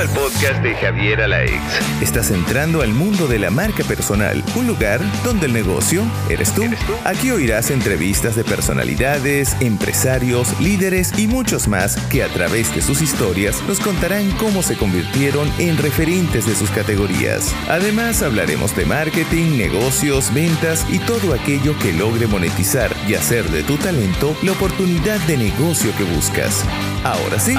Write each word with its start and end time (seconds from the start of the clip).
al 0.00 0.08
podcast 0.08 0.62
de 0.62 0.74
Javier 0.76 1.20
Alaez. 1.20 1.60
Estás 2.00 2.30
entrando 2.30 2.80
al 2.80 2.94
mundo 2.94 3.26
de 3.26 3.38
la 3.38 3.50
marca 3.50 3.84
personal, 3.84 4.42
un 4.56 4.66
lugar 4.66 4.98
donde 5.24 5.44
el 5.44 5.52
negocio 5.52 6.02
eres 6.30 6.54
tú. 6.54 6.64
Aquí 7.04 7.30
oirás 7.30 7.70
entrevistas 7.70 8.34
de 8.34 8.42
personalidades, 8.42 9.54
empresarios, 9.60 10.58
líderes 10.58 11.12
y 11.18 11.26
muchos 11.26 11.68
más 11.68 11.98
que 12.08 12.22
a 12.22 12.28
través 12.28 12.74
de 12.74 12.80
sus 12.80 13.02
historias 13.02 13.62
nos 13.68 13.78
contarán 13.78 14.30
cómo 14.38 14.62
se 14.62 14.74
convirtieron 14.74 15.52
en 15.58 15.76
referentes 15.76 16.46
de 16.46 16.54
sus 16.54 16.70
categorías. 16.70 17.54
Además 17.68 18.22
hablaremos 18.22 18.74
de 18.74 18.86
marketing, 18.86 19.58
negocios, 19.58 20.32
ventas 20.32 20.86
y 20.88 20.98
todo 21.00 21.34
aquello 21.34 21.78
que 21.78 21.92
logre 21.92 22.26
monetizar 22.26 22.90
y 23.06 23.16
hacer 23.16 23.44
de 23.50 23.62
tu 23.64 23.76
talento 23.76 24.34
la 24.42 24.52
oportunidad 24.52 25.20
de 25.26 25.36
negocio 25.36 25.92
que 25.98 26.04
buscas. 26.04 26.64
Ahora 27.04 27.38
sí, 27.38 27.54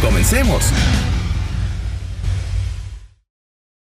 comencemos. 0.00 0.72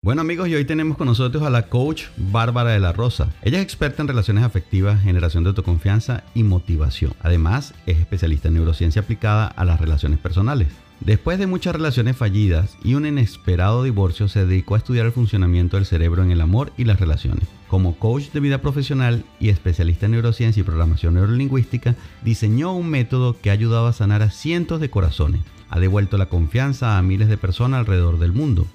Bueno 0.08 0.22
amigos, 0.22 0.48
y 0.48 0.54
hoy 0.54 0.64
tenemos 0.64 0.96
con 0.96 1.06
nosotros 1.06 1.42
a 1.42 1.50
la 1.50 1.68
coach 1.68 2.04
Bárbara 2.16 2.70
de 2.70 2.80
la 2.80 2.94
Rosa. 2.94 3.28
Ella 3.42 3.58
es 3.58 3.64
experta 3.64 4.00
en 4.00 4.08
relaciones 4.08 4.42
afectivas, 4.42 5.02
generación 5.02 5.44
de 5.44 5.50
autoconfianza 5.50 6.24
y 6.34 6.44
motivación. 6.44 7.12
Además, 7.20 7.74
es 7.84 7.98
especialista 7.98 8.48
en 8.48 8.54
neurociencia 8.54 9.02
aplicada 9.02 9.48
a 9.48 9.66
las 9.66 9.78
relaciones 9.78 10.18
personales. 10.18 10.68
Después 11.00 11.38
de 11.38 11.46
muchas 11.46 11.74
relaciones 11.74 12.16
fallidas 12.16 12.78
y 12.82 12.94
un 12.94 13.04
inesperado 13.04 13.82
divorcio, 13.82 14.28
se 14.28 14.46
dedicó 14.46 14.76
a 14.76 14.78
estudiar 14.78 15.04
el 15.04 15.12
funcionamiento 15.12 15.76
del 15.76 15.84
cerebro 15.84 16.22
en 16.22 16.30
el 16.30 16.40
amor 16.40 16.72
y 16.78 16.84
las 16.84 17.00
relaciones. 17.00 17.46
Como 17.68 17.98
coach 17.98 18.30
de 18.32 18.40
vida 18.40 18.62
profesional 18.62 19.26
y 19.38 19.50
especialista 19.50 20.06
en 20.06 20.12
neurociencia 20.12 20.62
y 20.62 20.64
programación 20.64 21.12
neurolingüística, 21.16 21.96
diseñó 22.22 22.72
un 22.72 22.88
método 22.88 23.38
que 23.38 23.50
ha 23.50 23.52
ayudado 23.52 23.86
a 23.86 23.92
sanar 23.92 24.22
a 24.22 24.30
cientos 24.30 24.80
de 24.80 24.88
corazones. 24.88 25.42
Ha 25.70 25.80
devuelto 25.80 26.16
la 26.16 26.26
confianza 26.26 26.98
a 26.98 27.02
miles 27.02 27.28
de 27.28 27.36
personas 27.36 27.80
alrededor 27.80 28.18
del 28.18 28.32
mundo. 28.32 28.66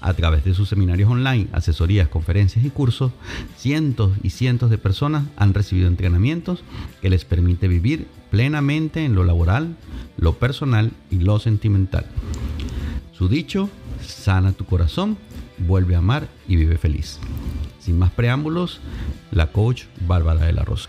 A 0.00 0.14
través 0.14 0.44
de 0.44 0.54
sus 0.54 0.68
seminarios 0.68 1.10
online, 1.10 1.48
asesorías, 1.52 2.08
conferencias 2.08 2.64
y 2.64 2.70
cursos, 2.70 3.12
cientos 3.56 4.12
y 4.22 4.30
cientos 4.30 4.70
de 4.70 4.78
personas 4.78 5.24
han 5.36 5.54
recibido 5.54 5.88
entrenamientos 5.88 6.62
que 7.00 7.10
les 7.10 7.24
permite 7.24 7.68
vivir 7.68 8.06
plenamente 8.30 9.04
en 9.04 9.14
lo 9.14 9.24
laboral, 9.24 9.76
lo 10.16 10.34
personal 10.34 10.92
y 11.10 11.18
lo 11.20 11.38
sentimental. 11.38 12.06
Su 13.12 13.28
dicho, 13.28 13.70
sana 14.00 14.52
tu 14.52 14.64
corazón, 14.64 15.16
vuelve 15.58 15.94
a 15.94 15.98
amar 15.98 16.28
y 16.48 16.56
vive 16.56 16.76
feliz. 16.76 17.18
Sin 17.78 17.98
más 17.98 18.10
preámbulos, 18.10 18.80
la 19.30 19.52
coach 19.52 19.84
Bárbara 20.06 20.44
de 20.46 20.52
la 20.52 20.64
Rosa. 20.64 20.88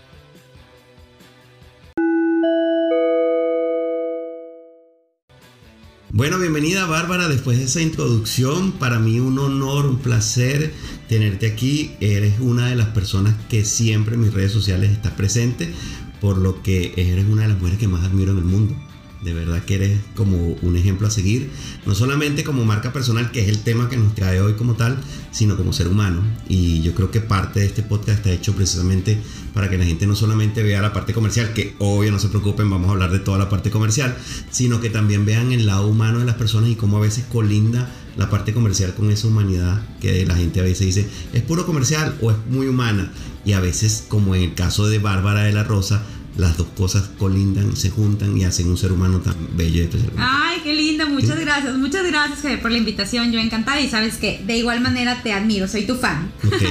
Bueno, 6.16 6.38
bienvenida 6.38 6.86
Bárbara, 6.86 7.26
después 7.26 7.58
de 7.58 7.64
esa 7.64 7.82
introducción, 7.82 8.70
para 8.70 9.00
mí 9.00 9.18
un 9.18 9.36
honor, 9.40 9.84
un 9.84 9.98
placer 9.98 10.72
tenerte 11.08 11.48
aquí. 11.48 11.90
Eres 11.98 12.38
una 12.38 12.68
de 12.68 12.76
las 12.76 12.90
personas 12.90 13.34
que 13.48 13.64
siempre 13.64 14.14
en 14.14 14.20
mis 14.20 14.32
redes 14.32 14.52
sociales 14.52 14.92
estás 14.92 15.10
presente, 15.14 15.74
por 16.20 16.38
lo 16.38 16.62
que 16.62 16.94
eres 16.96 17.26
una 17.28 17.42
de 17.42 17.48
las 17.48 17.58
mujeres 17.58 17.80
que 17.80 17.88
más 17.88 18.04
admiro 18.04 18.30
en 18.30 18.38
el 18.38 18.44
mundo. 18.44 18.76
De 19.24 19.32
verdad 19.32 19.64
que 19.64 19.76
eres 19.76 20.00
como 20.14 20.36
un 20.60 20.76
ejemplo 20.76 21.06
a 21.06 21.10
seguir, 21.10 21.50
no 21.86 21.94
solamente 21.94 22.44
como 22.44 22.64
marca 22.66 22.92
personal, 22.92 23.30
que 23.30 23.40
es 23.40 23.48
el 23.48 23.60
tema 23.60 23.88
que 23.88 23.96
nos 23.96 24.14
trae 24.14 24.42
hoy 24.42 24.52
como 24.52 24.74
tal, 24.74 24.98
sino 25.30 25.56
como 25.56 25.72
ser 25.72 25.88
humano. 25.88 26.20
Y 26.46 26.82
yo 26.82 26.94
creo 26.94 27.10
que 27.10 27.20
parte 27.20 27.60
de 27.60 27.66
este 27.66 27.82
podcast 27.82 28.18
está 28.18 28.32
hecho 28.32 28.54
precisamente 28.54 29.18
para 29.54 29.70
que 29.70 29.78
la 29.78 29.86
gente 29.86 30.06
no 30.06 30.14
solamente 30.14 30.62
vea 30.62 30.82
la 30.82 30.92
parte 30.92 31.14
comercial, 31.14 31.54
que 31.54 31.74
obvio 31.78 32.12
no 32.12 32.18
se 32.18 32.28
preocupen, 32.28 32.68
vamos 32.68 32.88
a 32.88 32.92
hablar 32.92 33.10
de 33.12 33.18
toda 33.18 33.38
la 33.38 33.48
parte 33.48 33.70
comercial, 33.70 34.14
sino 34.50 34.80
que 34.82 34.90
también 34.90 35.24
vean 35.24 35.52
el 35.52 35.64
lado 35.64 35.88
humano 35.88 36.18
de 36.18 36.26
las 36.26 36.36
personas 36.36 36.68
y 36.68 36.74
cómo 36.74 36.98
a 36.98 37.00
veces 37.00 37.24
colinda 37.24 37.90
la 38.16 38.28
parte 38.28 38.52
comercial 38.52 38.94
con 38.94 39.10
esa 39.10 39.26
humanidad 39.26 39.82
que 40.00 40.26
la 40.26 40.36
gente 40.36 40.60
a 40.60 40.64
veces 40.64 40.86
dice, 40.86 41.08
es 41.32 41.42
puro 41.42 41.64
comercial 41.64 42.14
o 42.20 42.30
es 42.30 42.36
muy 42.50 42.66
humana. 42.66 43.10
Y 43.46 43.52
a 43.52 43.60
veces, 43.60 44.04
como 44.08 44.34
en 44.34 44.42
el 44.42 44.54
caso 44.54 44.86
de 44.86 44.98
Bárbara 44.98 45.42
de 45.42 45.52
la 45.52 45.64
Rosa, 45.64 46.02
las 46.36 46.56
dos 46.56 46.68
cosas 46.76 47.10
colindan, 47.18 47.76
se 47.76 47.90
juntan 47.90 48.36
y 48.36 48.44
hacen 48.44 48.68
un 48.68 48.76
ser 48.76 48.92
humano 48.92 49.20
tan 49.20 49.36
bello 49.56 49.82
y 49.82 49.84
especial. 49.84 50.10
Ay, 50.16 50.58
qué 50.64 50.74
linda, 50.74 51.06
muchas 51.06 51.38
gracias, 51.38 51.76
muchas 51.76 52.06
gracias 52.06 52.60
por 52.60 52.70
la 52.70 52.78
invitación, 52.78 53.30
yo 53.32 53.38
encantada 53.38 53.80
y 53.80 53.88
sabes 53.88 54.16
que 54.16 54.42
de 54.44 54.56
igual 54.56 54.80
manera 54.80 55.22
te 55.22 55.32
admiro, 55.32 55.68
soy 55.68 55.86
tu 55.86 55.94
fan. 55.94 56.32
Ok, 56.44 56.62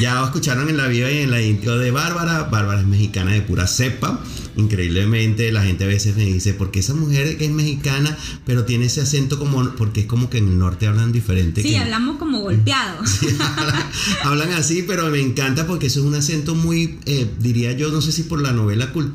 ya 0.00 0.22
escucharon 0.24 0.68
en 0.68 0.76
la 0.76 0.86
vida 0.86 1.10
y 1.10 1.18
en 1.18 1.30
la 1.30 1.42
intro 1.42 1.78
de 1.78 1.90
Bárbara, 1.90 2.44
Bárbara 2.44 2.80
es 2.80 2.86
mexicana 2.86 3.32
de 3.32 3.42
pura 3.42 3.66
cepa, 3.66 4.22
increíblemente 4.56 5.52
la 5.52 5.62
gente 5.62 5.84
a 5.84 5.88
veces 5.88 6.16
me 6.16 6.24
dice, 6.24 6.54
¿por 6.54 6.70
qué 6.70 6.80
esa 6.80 6.94
mujer 6.94 7.36
que 7.36 7.44
es 7.44 7.50
mexicana 7.50 8.16
pero 8.46 8.64
tiene 8.64 8.86
ese 8.86 9.00
acento 9.00 9.38
como, 9.38 9.70
porque 9.72 10.00
es 10.00 10.06
como 10.06 10.30
que 10.30 10.38
en 10.38 10.48
el 10.48 10.58
norte 10.58 10.86
hablan 10.86 11.12
diferente? 11.12 11.62
Sí, 11.62 11.76
hablamos 11.76 12.16
como 12.18 12.40
golpeados. 12.40 13.10
Sí, 13.20 13.26
hablan, 13.38 13.84
hablan, 14.22 14.52
así, 14.52 14.82
pero 14.86 15.10
me 15.10 15.20
encanta 15.20 15.66
porque 15.66 15.88
eso 15.88 16.00
es 16.00 16.06
un 16.06 16.14
acento 16.14 16.54
muy, 16.54 16.98
eh, 17.06 17.28
diría 17.38 17.72
yo, 17.72 17.90
no 17.90 18.00
sé 18.00 18.12
si 18.12 18.22
por 18.22 18.40
la 18.40 18.52
novela 18.52 18.92
cultural, 18.92 19.09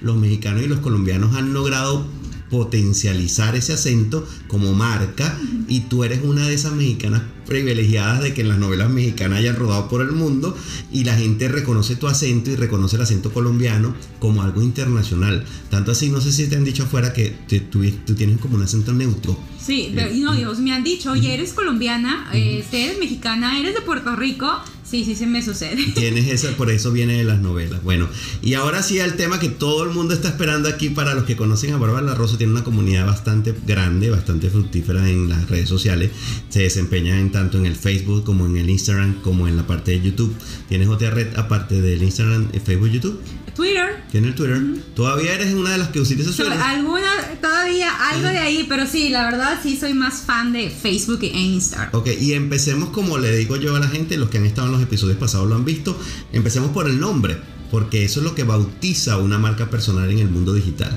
los 0.00 0.16
mexicanos 0.16 0.62
y 0.62 0.66
los 0.66 0.80
colombianos 0.80 1.34
han 1.34 1.52
logrado 1.52 2.06
potencializar 2.50 3.56
ese 3.56 3.72
acento 3.72 4.26
como 4.46 4.74
marca 4.74 5.38
y 5.68 5.80
tú 5.80 6.04
eres 6.04 6.22
una 6.22 6.46
de 6.46 6.54
esas 6.54 6.72
mexicanas 6.72 7.22
privilegiadas 7.46 8.22
de 8.22 8.34
que 8.34 8.42
en 8.42 8.48
las 8.48 8.58
novelas 8.58 8.90
mexicanas 8.90 9.38
hayan 9.38 9.56
rodado 9.56 9.88
por 9.88 10.00
el 10.00 10.12
mundo 10.12 10.56
y 10.92 11.04
la 11.04 11.16
gente 11.16 11.48
reconoce 11.48 11.96
tu 11.96 12.06
acento 12.06 12.50
y 12.50 12.56
reconoce 12.56 12.96
el 12.96 13.02
acento 13.02 13.32
colombiano 13.32 13.94
como 14.18 14.42
algo 14.42 14.62
internacional. 14.62 15.44
Tanto 15.70 15.92
así, 15.92 16.10
no 16.10 16.20
sé 16.20 16.32
si 16.32 16.46
te 16.46 16.56
han 16.56 16.64
dicho 16.64 16.84
afuera 16.84 17.12
que 17.12 17.34
tú, 17.70 17.84
tú 18.06 18.14
tienes 18.14 18.38
como 18.38 18.56
un 18.56 18.62
acento 18.62 18.92
neutro. 18.92 19.38
Sí, 19.64 19.94
no, 20.16 20.34
Dios, 20.34 20.58
me 20.58 20.72
han 20.72 20.84
dicho, 20.84 21.12
oye, 21.12 21.32
eres 21.32 21.54
colombiana, 21.54 22.28
este, 22.34 22.84
eres 22.84 22.98
mexicana, 22.98 23.58
eres 23.58 23.74
de 23.74 23.80
Puerto 23.80 24.14
Rico. 24.14 24.46
Sí, 24.84 25.04
sí, 25.04 25.14
se 25.14 25.26
me 25.26 25.42
sucede. 25.42 25.82
Tienes 25.94 26.28
eso, 26.28 26.52
por 26.56 26.70
eso 26.70 26.92
viene 26.92 27.16
de 27.16 27.24
las 27.24 27.40
novelas. 27.40 27.82
Bueno, 27.82 28.06
y 28.42 28.52
ahora 28.54 28.82
sí 28.82 29.00
al 29.00 29.16
tema 29.16 29.40
que 29.40 29.48
todo 29.48 29.82
el 29.84 29.90
mundo 29.90 30.12
está 30.12 30.28
esperando 30.28 30.68
aquí 30.68 30.90
para 30.90 31.14
los 31.14 31.24
que 31.24 31.34
conocen 31.36 31.72
a 31.72 31.78
Bárbara 31.78 32.06
La 32.06 32.14
Rosa, 32.14 32.36
tiene 32.36 32.52
una 32.52 32.62
comunidad 32.62 33.06
bastante 33.06 33.54
grande, 33.66 34.10
bastante 34.10 34.50
fructífera 34.50 35.08
en 35.08 35.30
las 35.30 35.48
redes 35.48 35.68
sociales. 35.70 36.10
Se 36.50 36.60
desempeña 36.60 37.18
en, 37.18 37.32
tanto 37.34 37.58
en 37.58 37.66
el 37.66 37.74
Facebook 37.74 38.22
como 38.22 38.46
en 38.46 38.56
el 38.56 38.70
Instagram, 38.70 39.20
como 39.20 39.48
en 39.48 39.56
la 39.56 39.66
parte 39.66 39.90
de 39.90 40.00
YouTube. 40.00 40.32
¿Tienes 40.68 40.86
otra 40.86 41.10
red 41.10 41.36
aparte 41.36 41.82
del 41.82 42.00
Instagram, 42.00 42.48
Facebook, 42.64 42.90
YouTube? 42.90 43.20
Twitter. 43.56 44.04
Tiene 44.12 44.28
el 44.28 44.36
Twitter. 44.36 44.62
¿Todavía 44.94 45.34
eres 45.34 45.52
una 45.52 45.70
de 45.70 45.78
las 45.78 45.88
que 45.88 45.98
utilizas 45.98 46.36
Twitter? 46.36 46.52
Alguna, 46.52 47.10
todavía 47.40 47.90
algo 48.10 48.28
de 48.28 48.38
ahí, 48.38 48.66
pero 48.68 48.86
sí, 48.86 49.08
la 49.08 49.24
verdad 49.24 49.58
sí 49.60 49.76
soy 49.76 49.94
más 49.94 50.22
fan 50.22 50.52
de 50.52 50.70
Facebook 50.70 51.24
e 51.24 51.36
Instagram. 51.36 51.90
Ok, 51.92 52.08
y 52.20 52.34
empecemos 52.34 52.90
como 52.90 53.18
le 53.18 53.36
digo 53.36 53.56
yo 53.56 53.74
a 53.74 53.80
la 53.80 53.88
gente, 53.88 54.16
los 54.16 54.30
que 54.30 54.38
han 54.38 54.46
estado 54.46 54.68
en 54.68 54.74
los 54.74 54.82
episodios 54.82 55.18
pasados 55.18 55.48
lo 55.48 55.56
han 55.56 55.64
visto, 55.64 55.98
empecemos 56.32 56.70
por 56.70 56.88
el 56.88 57.00
nombre 57.00 57.36
porque 57.74 58.04
eso 58.04 58.20
es 58.20 58.24
lo 58.24 58.36
que 58.36 58.44
bautiza 58.44 59.18
una 59.18 59.36
marca 59.36 59.68
personal 59.68 60.08
en 60.08 60.20
el 60.20 60.30
mundo 60.30 60.54
digital. 60.54 60.96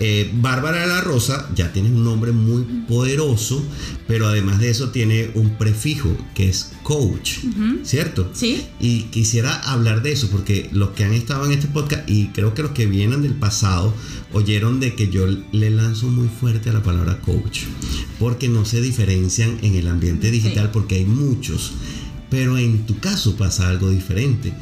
Eh, 0.00 0.30
Bárbara 0.32 0.80
de 0.80 0.86
la 0.86 1.02
Rosa 1.02 1.50
ya 1.54 1.70
tiene 1.70 1.90
un 1.90 2.02
nombre 2.02 2.32
muy 2.32 2.62
poderoso, 2.88 3.62
pero 4.08 4.26
además 4.26 4.58
de 4.58 4.70
eso 4.70 4.88
tiene 4.88 5.32
un 5.34 5.58
prefijo 5.58 6.16
que 6.34 6.48
es 6.48 6.72
coach, 6.82 7.40
¿cierto? 7.82 8.30
Sí. 8.32 8.64
Y 8.80 9.02
quisiera 9.10 9.54
hablar 9.70 10.00
de 10.00 10.12
eso 10.12 10.30
porque 10.30 10.70
los 10.72 10.92
que 10.92 11.04
han 11.04 11.12
estado 11.12 11.44
en 11.44 11.52
este 11.52 11.68
podcast 11.68 12.08
y 12.08 12.28
creo 12.28 12.54
que 12.54 12.62
los 12.62 12.70
que 12.70 12.86
vienen 12.86 13.20
del 13.20 13.34
pasado 13.34 13.92
oyeron 14.32 14.80
de 14.80 14.94
que 14.94 15.10
yo 15.10 15.26
le 15.26 15.70
lanzo 15.70 16.06
muy 16.06 16.28
fuerte 16.28 16.70
a 16.70 16.72
la 16.72 16.82
palabra 16.82 17.20
coach, 17.20 17.64
porque 18.18 18.48
no 18.48 18.64
se 18.64 18.80
diferencian 18.80 19.58
en 19.60 19.74
el 19.74 19.88
ambiente 19.88 20.30
digital 20.30 20.70
porque 20.70 20.94
hay 20.94 21.04
muchos. 21.04 21.74
Pero 22.34 22.58
en 22.58 22.84
tu 22.84 22.98
caso 22.98 23.36
pasa 23.36 23.68
algo 23.68 23.90
diferente. 23.90 24.52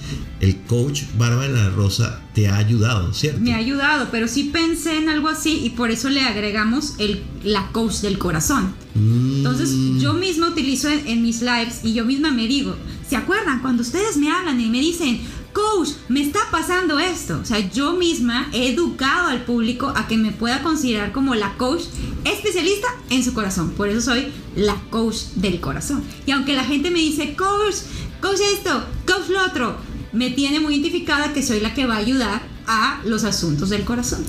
El 0.40 0.58
coach 0.64 1.04
Bárbara 1.16 1.50
de 1.50 1.58
la 1.58 1.70
Rosa 1.70 2.20
te 2.34 2.46
ha 2.46 2.58
ayudado, 2.58 3.14
¿cierto? 3.14 3.40
Me 3.40 3.54
ha 3.54 3.56
ayudado, 3.56 4.08
pero 4.10 4.28
sí 4.28 4.50
pensé 4.52 4.98
en 4.98 5.08
algo 5.08 5.30
así 5.30 5.62
y 5.64 5.70
por 5.70 5.90
eso 5.90 6.10
le 6.10 6.20
agregamos 6.20 6.92
el, 6.98 7.22
la 7.42 7.68
coach 7.72 8.00
del 8.02 8.18
corazón. 8.18 8.74
Mm. 8.94 9.36
Entonces 9.38 9.70
yo 10.02 10.12
misma 10.12 10.48
utilizo 10.48 10.90
en 10.90 11.22
mis 11.22 11.40
lives 11.40 11.80
y 11.82 11.94
yo 11.94 12.04
misma 12.04 12.30
me 12.30 12.46
digo, 12.46 12.76
¿se 13.08 13.16
acuerdan 13.16 13.62
cuando 13.62 13.80
ustedes 13.80 14.18
me 14.18 14.30
hablan 14.30 14.60
y 14.60 14.68
me 14.68 14.80
dicen, 14.80 15.22
coach, 15.52 15.90
me 16.08 16.22
está 16.22 16.40
pasando 16.50 16.98
esto. 16.98 17.38
O 17.40 17.44
sea, 17.44 17.58
yo 17.58 17.94
misma 17.94 18.48
he 18.52 18.68
educado 18.70 19.28
al 19.28 19.44
público 19.44 19.92
a 19.94 20.08
que 20.08 20.16
me 20.16 20.32
pueda 20.32 20.62
considerar 20.62 21.12
como 21.12 21.34
la 21.34 21.56
coach 21.56 21.82
especialista 22.24 22.88
en 23.10 23.24
su 23.24 23.34
corazón. 23.34 23.70
Por 23.70 23.88
eso 23.88 24.00
soy 24.00 24.32
la 24.56 24.76
coach 24.90 25.16
del 25.36 25.60
corazón. 25.60 26.02
Y 26.26 26.32
aunque 26.32 26.54
la 26.54 26.64
gente 26.64 26.90
me 26.90 26.98
dice, 26.98 27.34
coach, 27.36 27.76
coach 28.20 28.40
esto, 28.54 28.84
coach 29.06 29.28
lo 29.28 29.44
otro, 29.44 29.76
me 30.12 30.30
tiene 30.30 30.60
muy 30.60 30.74
identificada 30.74 31.32
que 31.32 31.42
soy 31.42 31.60
la 31.60 31.74
que 31.74 31.86
va 31.86 31.94
a 31.94 31.98
ayudar 31.98 32.51
a 32.66 33.00
los 33.04 33.24
asuntos 33.24 33.70
del 33.70 33.84
corazón. 33.84 34.24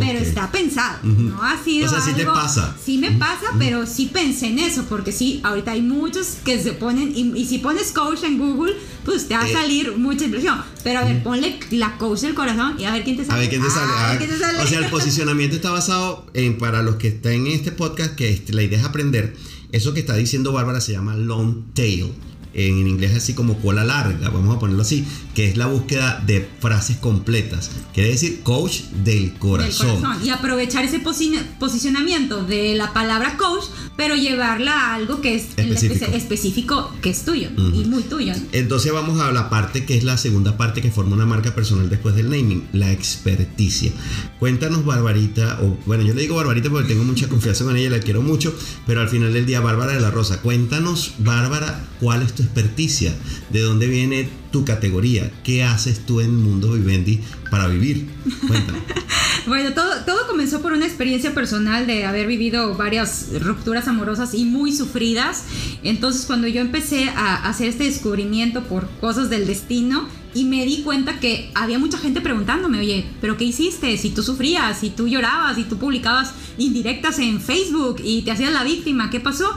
Pero 0.00 0.18
está 0.18 0.50
pensado, 0.50 0.98
Ujú. 1.02 1.22
no 1.22 1.42
ha 1.42 1.62
sido 1.62 1.86
O 1.86 1.90
sea, 1.90 2.00
sí 2.00 2.12
te 2.14 2.22
algo- 2.22 2.34
pasa. 2.34 2.76
Sí 2.84 2.98
me 2.98 3.10
pasa, 3.12 3.46
pero 3.58 3.86
sí 3.86 4.06
pensé 4.12 4.48
en 4.48 4.58
eso, 4.58 4.84
porque 4.88 5.12
sí, 5.12 5.40
ahorita 5.44 5.72
hay 5.72 5.82
muchos 5.82 6.36
que 6.44 6.62
se 6.62 6.72
ponen, 6.72 7.12
y, 7.16 7.32
y 7.38 7.44
si 7.46 7.58
pones 7.58 7.92
coach 7.92 8.22
en 8.24 8.38
Google, 8.38 8.74
pues 9.04 9.28
te 9.28 9.34
va 9.34 9.42
a 9.42 9.48
Eh. 9.48 9.52
salir 9.52 9.96
mucha 9.96 10.24
impresión. 10.24 10.60
Pero 10.84 11.00
a 11.00 11.04
ver, 11.04 11.22
ponle 11.22 11.58
la 11.70 11.96
coach 11.98 12.20
del 12.20 12.34
corazón 12.34 12.76
y 12.78 12.84
a 12.84 12.92
ver 12.92 13.04
quién 13.04 13.16
te 13.16 13.22
A 13.22 13.26
sale. 13.26 13.40
ver 13.40 13.48
quién 13.50 13.62
te 13.62 13.70
sale. 13.70 13.92
Ah, 13.94 14.06
a 14.06 14.08
ver 14.10 14.18
quién 14.18 14.30
te 14.30 14.38
sale. 14.38 14.58
O 14.62 14.66
sea, 14.66 14.78
el 14.78 14.86
posicionamiento 14.86 15.56
está 15.56 15.70
basado 15.70 16.26
en, 16.34 16.58
para 16.58 16.82
los 16.82 16.96
que 16.96 17.08
están 17.08 17.32
en 17.32 17.46
este 17.48 17.72
podcast, 17.72 18.14
que 18.14 18.42
la 18.48 18.62
idea 18.62 18.78
es 18.78 18.84
aprender. 18.84 19.34
Eso 19.72 19.92
que 19.92 20.00
está 20.00 20.14
diciendo 20.14 20.52
Bárbara 20.52 20.80
se 20.80 20.92
llama 20.92 21.16
long 21.16 21.72
tail. 21.74 22.12
En 22.58 22.88
inglés 22.88 23.14
así 23.14 23.34
como 23.34 23.58
cola 23.58 23.84
larga, 23.84 24.30
vamos 24.30 24.56
a 24.56 24.58
ponerlo 24.58 24.80
así, 24.80 25.04
que 25.34 25.46
es 25.46 25.58
la 25.58 25.66
búsqueda 25.66 26.22
de 26.26 26.48
frases 26.58 26.96
completas. 26.96 27.70
Quiere 27.92 28.08
decir 28.10 28.40
coach 28.42 28.80
del 29.04 29.04
del 29.04 29.32
corazón. 29.34 30.00
corazón. 30.00 30.24
Y 30.26 30.30
aprovechar 30.30 30.82
ese 30.84 31.02
posi- 31.02 31.38
posicionamiento 31.58 32.42
de 32.44 32.74
la 32.74 32.92
palabra 32.94 33.36
coach, 33.36 33.64
pero 33.96 34.14
llevarla 34.14 34.72
a 34.72 34.94
algo 34.94 35.20
que 35.20 35.34
es 35.34 35.46
Específico. 35.56 36.04
espe- 36.06 36.14
específico, 36.14 36.92
que 37.02 37.10
es 37.10 37.24
tuyo 37.24 37.48
y 37.56 37.84
muy 37.86 38.02
tuyo. 38.02 38.34
Entonces 38.52 38.92
vamos 38.92 39.20
a 39.20 39.32
la 39.32 39.48
parte 39.50 39.84
que 39.84 39.96
es 39.96 40.04
la 40.04 40.16
segunda 40.18 40.56
parte 40.56 40.82
que 40.82 40.90
forma 40.90 41.14
una 41.16 41.26
marca 41.26 41.54
personal 41.54 41.88
después 41.88 42.14
del 42.14 42.30
naming, 42.30 42.66
la 42.72 42.92
experticia. 42.92 43.90
Cuéntanos, 44.38 44.84
Barbarita, 44.84 45.58
o 45.62 45.78
bueno, 45.86 46.02
yo 46.04 46.14
le 46.14 46.20
digo 46.22 46.36
Barbarita 46.36 46.68
porque 46.70 46.88
tengo 46.88 47.04
mucha 47.04 47.28
confianza 47.28 47.64
con 47.64 47.76
ella, 47.76 47.90
la 47.90 48.00
quiero 48.00 48.22
mucho, 48.22 48.54
pero 48.86 49.00
al 49.00 49.08
final 49.08 49.32
del 49.32 49.46
día, 49.46 49.60
Bárbara 49.60 49.92
de 49.92 50.00
la 50.00 50.10
Rosa, 50.10 50.40
cuéntanos, 50.42 51.14
Bárbara, 51.18 51.84
cuál 52.00 52.22
es 52.22 52.34
tu 52.34 52.42
experticia, 52.42 53.14
de 53.50 53.60
dónde 53.60 53.86
viene 53.86 54.28
tu 54.50 54.64
categoría, 54.64 55.30
qué 55.44 55.64
haces 55.64 56.06
tú 56.06 56.20
en 56.20 56.42
Mundo 56.42 56.72
Vivendi 56.72 57.20
para 57.50 57.68
vivir. 57.68 58.08
Cuéntanos. 58.46 58.82
Bueno, 59.46 59.72
todo, 59.74 60.04
todo 60.04 60.26
comenzó 60.26 60.60
por 60.60 60.72
una 60.72 60.86
experiencia 60.86 61.32
personal 61.32 61.86
de 61.86 62.04
haber 62.04 62.26
vivido 62.26 62.74
varias 62.74 63.28
rupturas 63.40 63.86
amorosas 63.86 64.34
y 64.34 64.44
muy 64.44 64.72
sufridas. 64.72 65.44
Entonces, 65.84 66.26
cuando 66.26 66.48
yo 66.48 66.60
empecé 66.60 67.10
a 67.10 67.48
hacer 67.48 67.68
este 67.68 67.84
descubrimiento 67.84 68.64
por 68.64 68.88
cosas 68.98 69.30
del 69.30 69.46
destino 69.46 70.08
y 70.34 70.46
me 70.46 70.66
di 70.66 70.82
cuenta 70.82 71.20
que 71.20 71.52
había 71.54 71.78
mucha 71.78 71.96
gente 71.96 72.20
preguntándome, 72.20 72.80
oye, 72.80 73.06
¿pero 73.20 73.36
qué 73.36 73.44
hiciste? 73.44 73.96
Si 73.98 74.10
tú 74.10 74.24
sufrías, 74.24 74.80
si 74.80 74.90
tú 74.90 75.06
llorabas, 75.06 75.54
si 75.54 75.62
tú 75.62 75.78
publicabas 75.78 76.34
indirectas 76.58 77.20
en 77.20 77.40
Facebook 77.40 78.00
y 78.02 78.22
te 78.22 78.32
hacías 78.32 78.52
la 78.52 78.64
víctima, 78.64 79.10
¿qué 79.10 79.20
pasó? 79.20 79.48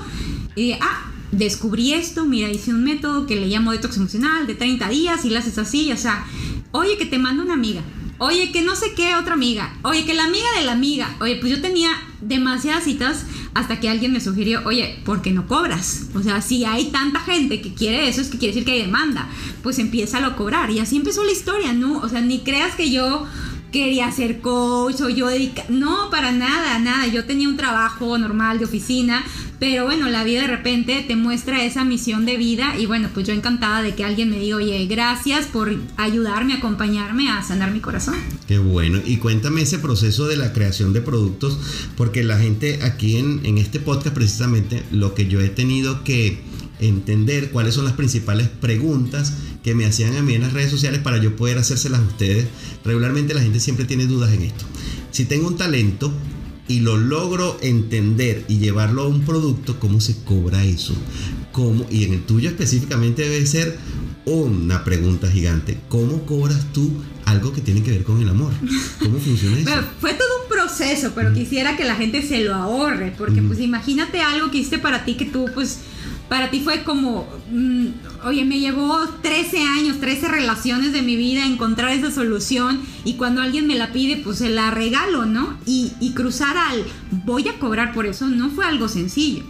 Ah, 0.81 1.08
descubrí 1.31 1.93
esto, 1.93 2.25
mira, 2.25 2.49
hice 2.49 2.71
un 2.71 2.83
método 2.83 3.27
que 3.27 3.35
le 3.35 3.47
llamo 3.47 3.71
detox 3.71 3.97
emocional 3.97 4.47
de 4.47 4.55
30 4.55 4.89
días 4.89 5.25
y 5.25 5.29
lo 5.29 5.39
haces 5.39 5.57
así, 5.57 5.91
o 5.91 5.97
sea, 5.97 6.25
oye, 6.71 6.97
que 6.97 7.05
te 7.05 7.19
manda 7.19 7.43
una 7.43 7.53
amiga, 7.53 7.81
oye, 8.17 8.51
que 8.51 8.61
no 8.61 8.75
sé 8.75 8.93
qué 8.95 9.15
otra 9.15 9.33
amiga, 9.33 9.77
oye, 9.83 10.05
que 10.05 10.13
la 10.13 10.25
amiga 10.25 10.47
de 10.57 10.65
la 10.65 10.73
amiga, 10.73 11.15
oye, 11.19 11.37
pues 11.37 11.51
yo 11.51 11.61
tenía 11.61 11.91
demasiadas 12.21 12.83
citas 12.83 13.25
hasta 13.53 13.79
que 13.79 13.89
alguien 13.89 14.11
me 14.11 14.19
sugirió, 14.19 14.61
oye, 14.65 14.99
¿por 15.05 15.21
qué 15.21 15.31
no 15.31 15.47
cobras? 15.47 16.07
O 16.13 16.21
sea, 16.21 16.41
si 16.41 16.65
hay 16.65 16.85
tanta 16.91 17.19
gente 17.19 17.61
que 17.61 17.73
quiere 17.73 18.07
eso, 18.09 18.21
es 18.21 18.29
que 18.29 18.37
quiere 18.37 18.53
decir 18.53 18.65
que 18.65 18.73
hay 18.73 18.81
demanda, 18.81 19.27
pues 19.63 19.79
empieza 19.79 20.25
a 20.25 20.35
cobrar 20.35 20.69
y 20.71 20.79
así 20.79 20.97
empezó 20.97 21.23
la 21.23 21.31
historia, 21.31 21.73
¿no? 21.73 21.99
O 21.99 22.09
sea, 22.09 22.21
ni 22.21 22.39
creas 22.39 22.75
que 22.75 22.91
yo 22.91 23.25
quería 23.71 24.11
ser 24.11 24.41
coach 24.41 25.01
o 25.01 25.09
yo 25.09 25.27
dedica 25.27 25.63
no 25.69 26.09
para 26.09 26.31
nada 26.31 26.79
nada 26.79 27.07
yo 27.07 27.25
tenía 27.25 27.47
un 27.47 27.57
trabajo 27.57 28.17
normal 28.17 28.59
de 28.59 28.65
oficina 28.65 29.23
pero 29.59 29.85
bueno 29.85 30.09
la 30.09 30.23
vida 30.23 30.41
de 30.41 30.47
repente 30.47 31.03
te 31.07 31.15
muestra 31.15 31.63
esa 31.63 31.83
misión 31.83 32.25
de 32.25 32.37
vida 32.37 32.75
y 32.77 32.85
bueno 32.85 33.09
pues 33.13 33.27
yo 33.27 33.33
encantada 33.33 33.81
de 33.81 33.95
que 33.95 34.03
alguien 34.03 34.29
me 34.29 34.39
diga 34.39 34.57
oye 34.57 34.85
gracias 34.87 35.45
por 35.47 35.75
ayudarme 35.97 36.53
acompañarme 36.53 37.29
a 37.29 37.43
sanar 37.43 37.71
mi 37.71 37.79
corazón 37.79 38.15
Qué 38.49 38.57
bueno. 38.57 38.99
Y 39.05 39.17
cuéntame 39.17 39.61
ese 39.61 39.77
proceso 39.77 40.27
de 40.27 40.35
la 40.35 40.53
creación 40.53 40.91
de 40.91 41.01
productos, 41.01 41.59
porque 41.95 42.23
la 42.23 42.39
gente 42.39 42.79
aquí 42.81 43.17
en, 43.17 43.45
en 43.45 43.59
este 43.59 43.79
podcast 43.79 44.15
precisamente 44.15 44.81
lo 44.91 45.13
que 45.13 45.27
yo 45.27 45.39
he 45.39 45.49
tenido 45.49 46.03
que 46.03 46.41
entender 46.79 47.51
cuáles 47.51 47.75
son 47.75 47.85
las 47.85 47.93
principales 47.93 48.47
preguntas 48.47 49.35
que 49.63 49.75
me 49.75 49.85
hacían 49.85 50.15
a 50.15 50.21
mí 50.21 50.33
en 50.35 50.41
las 50.43 50.53
redes 50.53 50.71
sociales 50.71 51.01
para 51.01 51.17
yo 51.17 51.35
poder 51.35 51.57
hacérselas 51.57 51.99
a 51.99 52.03
ustedes. 52.03 52.47
Regularmente 52.85 53.33
la 53.33 53.41
gente 53.41 53.59
siempre 53.59 53.85
tiene 53.85 54.05
dudas 54.05 54.31
en 54.33 54.43
esto. 54.43 54.65
Si 55.11 55.25
tengo 55.25 55.47
un 55.47 55.57
talento 55.57 56.13
y 56.67 56.79
lo 56.81 56.97
logro 56.97 57.57
entender 57.61 58.45
y 58.47 58.59
llevarlo 58.59 59.01
a 59.03 59.07
un 59.07 59.21
producto, 59.25 59.79
¿cómo 59.79 59.99
se 60.01 60.23
cobra 60.23 60.63
eso? 60.63 60.93
¿Cómo? 61.51 61.85
Y 61.89 62.03
en 62.05 62.13
el 62.13 62.21
tuyo 62.25 62.49
específicamente 62.49 63.23
debe 63.27 63.45
ser 63.45 63.77
una 64.25 64.83
pregunta 64.83 65.29
gigante. 65.31 65.77
¿Cómo 65.89 66.25
cobras 66.25 66.71
tú 66.71 66.91
algo 67.25 67.51
que 67.51 67.61
tiene 67.61 67.81
que 67.83 67.91
ver 67.91 68.03
con 68.03 68.21
el 68.21 68.29
amor? 68.29 68.51
¿Cómo 68.99 69.17
funciona 69.19 69.57
eso? 69.57 69.65
Bueno, 69.69 69.87
fue 69.99 70.13
todo 70.13 70.27
un 70.43 70.49
proceso, 70.49 71.11
pero 71.15 71.33
quisiera 71.33 71.75
que 71.75 71.83
la 71.85 71.95
gente 71.95 72.21
se 72.21 72.43
lo 72.43 72.53
ahorre, 72.53 73.13
porque 73.17 73.41
Mm. 73.41 73.47
pues 73.47 73.59
imagínate 73.59 74.21
algo 74.21 74.51
que 74.51 74.59
hiciste 74.59 74.77
para 74.79 75.03
ti 75.05 75.15
que 75.15 75.25
tú 75.25 75.47
pues 75.53 75.79
para 76.29 76.51
ti 76.51 76.61
fue 76.61 76.83
como, 76.83 77.27
mm, 77.51 77.87
oye, 78.25 78.45
me 78.45 78.59
llevó 78.59 78.99
13 79.21 79.63
años, 79.63 79.99
13 79.99 80.27
relaciones 80.27 80.93
de 80.93 81.01
mi 81.01 81.15
vida 81.15 81.45
encontrar 81.45 81.91
esa 81.91 82.11
solución 82.11 82.79
y 83.03 83.15
cuando 83.15 83.41
alguien 83.41 83.65
me 83.65 83.75
la 83.75 83.91
pide, 83.91 84.17
pues 84.17 84.37
se 84.37 84.49
la 84.49 84.69
regalo, 84.71 85.25
¿no? 85.25 85.57
Y, 85.65 85.89
cruzar 86.15 86.57
al 86.57 86.83
voy 87.23 87.47
a 87.47 87.59
cobrar 87.59 87.93
por 87.93 88.05
eso 88.05 88.27
no 88.27 88.49
fue 88.49 88.65
algo 88.65 88.89
sencillo. 88.89 89.43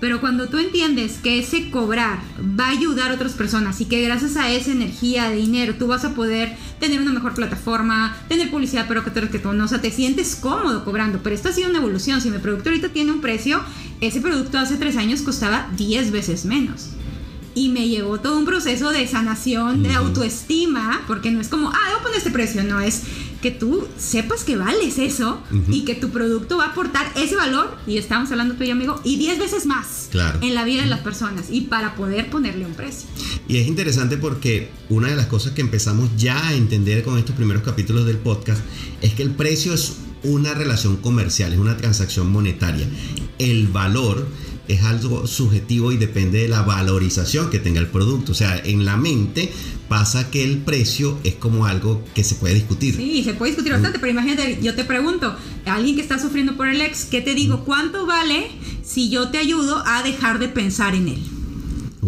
Pero 0.00 0.20
cuando 0.20 0.48
tú 0.48 0.58
entiendes 0.58 1.18
que 1.22 1.38
ese 1.38 1.70
cobrar 1.70 2.18
va 2.58 2.66
a 2.66 2.70
ayudar 2.70 3.10
a 3.10 3.14
otras 3.14 3.34
personas 3.34 3.80
y 3.80 3.84
que 3.84 4.02
gracias 4.02 4.36
a 4.36 4.50
esa 4.50 4.72
energía 4.72 5.28
de 5.28 5.36
dinero 5.36 5.74
tú 5.78 5.86
vas 5.86 6.04
a 6.04 6.14
poder 6.14 6.56
tener 6.80 7.00
una 7.00 7.12
mejor 7.12 7.34
plataforma, 7.34 8.16
tener 8.28 8.50
publicidad, 8.50 8.86
pero 8.88 9.04
que 9.04 9.10
te, 9.10 9.28
que 9.28 9.38
tú 9.38 9.52
no, 9.52 9.64
o 9.64 9.68
sea, 9.68 9.80
te 9.80 9.90
sientes 9.90 10.34
cómodo 10.34 10.84
cobrando. 10.84 11.20
Pero 11.22 11.36
esto 11.36 11.50
ha 11.50 11.52
sido 11.52 11.70
una 11.70 11.78
evolución. 11.78 12.20
Si 12.20 12.30
mi 12.30 12.38
producto 12.38 12.70
ahorita 12.70 12.88
tiene 12.88 13.12
un 13.12 13.20
precio, 13.20 13.60
ese 14.00 14.20
producto 14.20 14.58
hace 14.58 14.76
tres 14.76 14.96
años 14.96 15.22
costaba 15.22 15.70
10 15.76 16.10
veces 16.12 16.44
menos. 16.44 16.88
Y 17.54 17.70
me 17.70 17.88
llevó 17.88 18.20
todo 18.20 18.36
un 18.36 18.44
proceso 18.44 18.90
de 18.90 19.06
sanación, 19.08 19.82
de 19.82 19.94
autoestima, 19.94 21.00
porque 21.06 21.30
no 21.30 21.40
es 21.40 21.48
como, 21.48 21.70
ah, 21.70 21.78
debo 21.88 22.02
poner 22.02 22.18
este 22.18 22.30
precio, 22.30 22.62
no, 22.62 22.80
es 22.80 23.02
que 23.40 23.50
tú 23.50 23.86
sepas 23.96 24.44
que 24.44 24.56
vales 24.56 24.98
eso 24.98 25.40
y 25.70 25.84
que 25.86 25.94
tu 25.94 26.10
producto 26.10 26.58
va 26.58 26.64
a 26.64 26.68
aportar 26.68 27.10
ese 27.16 27.34
valor, 27.34 27.74
y 27.86 27.96
estamos 27.96 28.30
hablando 28.30 28.56
tú 28.56 28.64
y 28.64 28.70
amigo, 28.70 29.00
y 29.04 29.16
10 29.16 29.38
veces 29.38 29.64
más 29.64 30.08
Claro. 30.10 30.38
en 30.42 30.54
la 30.54 30.64
vida 30.64 30.82
de 30.82 30.88
las 30.88 31.00
personas, 31.00 31.46
y 31.50 31.62
para 31.62 31.94
poder 31.94 32.28
ponerle 32.28 32.66
un 32.66 32.74
precio. 32.74 33.08
Y 33.48 33.56
es 33.56 33.66
interesante 33.66 34.18
porque 34.18 34.68
una 34.90 35.08
de 35.08 35.16
las 35.16 35.26
cosas 35.26 35.52
que 35.52 35.62
empezamos 35.62 36.10
ya 36.18 36.48
a 36.48 36.52
entender 36.54 37.02
con 37.04 37.16
estos 37.16 37.36
primeros 37.36 37.62
capítulos 37.62 38.04
del 38.04 38.18
podcast 38.18 38.60
es 39.00 39.14
que 39.14 39.22
el 39.22 39.30
precio 39.30 39.72
es 39.72 39.96
una 40.22 40.54
relación 40.54 40.96
comercial, 40.96 41.52
es 41.52 41.58
una 41.58 41.76
transacción 41.76 42.30
monetaria. 42.30 42.86
El 43.38 43.68
valor 43.68 44.26
es 44.68 44.82
algo 44.82 45.26
subjetivo 45.26 45.92
y 45.92 45.96
depende 45.96 46.40
de 46.40 46.48
la 46.48 46.62
valorización 46.62 47.50
que 47.50 47.58
tenga 47.58 47.80
el 47.80 47.86
producto. 47.86 48.32
O 48.32 48.34
sea, 48.34 48.60
en 48.64 48.84
la 48.84 48.96
mente 48.96 49.52
pasa 49.88 50.30
que 50.30 50.42
el 50.42 50.58
precio 50.58 51.18
es 51.24 51.34
como 51.34 51.66
algo 51.66 52.02
que 52.14 52.24
se 52.24 52.34
puede 52.34 52.54
discutir. 52.54 52.96
Sí, 52.96 53.22
se 53.22 53.34
puede 53.34 53.52
discutir 53.52 53.72
bastante, 53.72 53.98
pero 53.98 54.10
imagínate, 54.10 54.58
yo 54.62 54.74
te 54.74 54.84
pregunto, 54.84 55.36
alguien 55.64 55.94
que 55.94 56.02
está 56.02 56.18
sufriendo 56.18 56.56
por 56.56 56.68
el 56.68 56.80
ex, 56.80 57.04
¿qué 57.04 57.20
te 57.20 57.34
digo? 57.34 57.64
¿Cuánto 57.64 58.06
vale 58.06 58.48
si 58.82 59.08
yo 59.08 59.28
te 59.30 59.38
ayudo 59.38 59.82
a 59.86 60.02
dejar 60.02 60.38
de 60.38 60.48
pensar 60.48 60.94
en 60.94 61.08
él? 61.08 61.35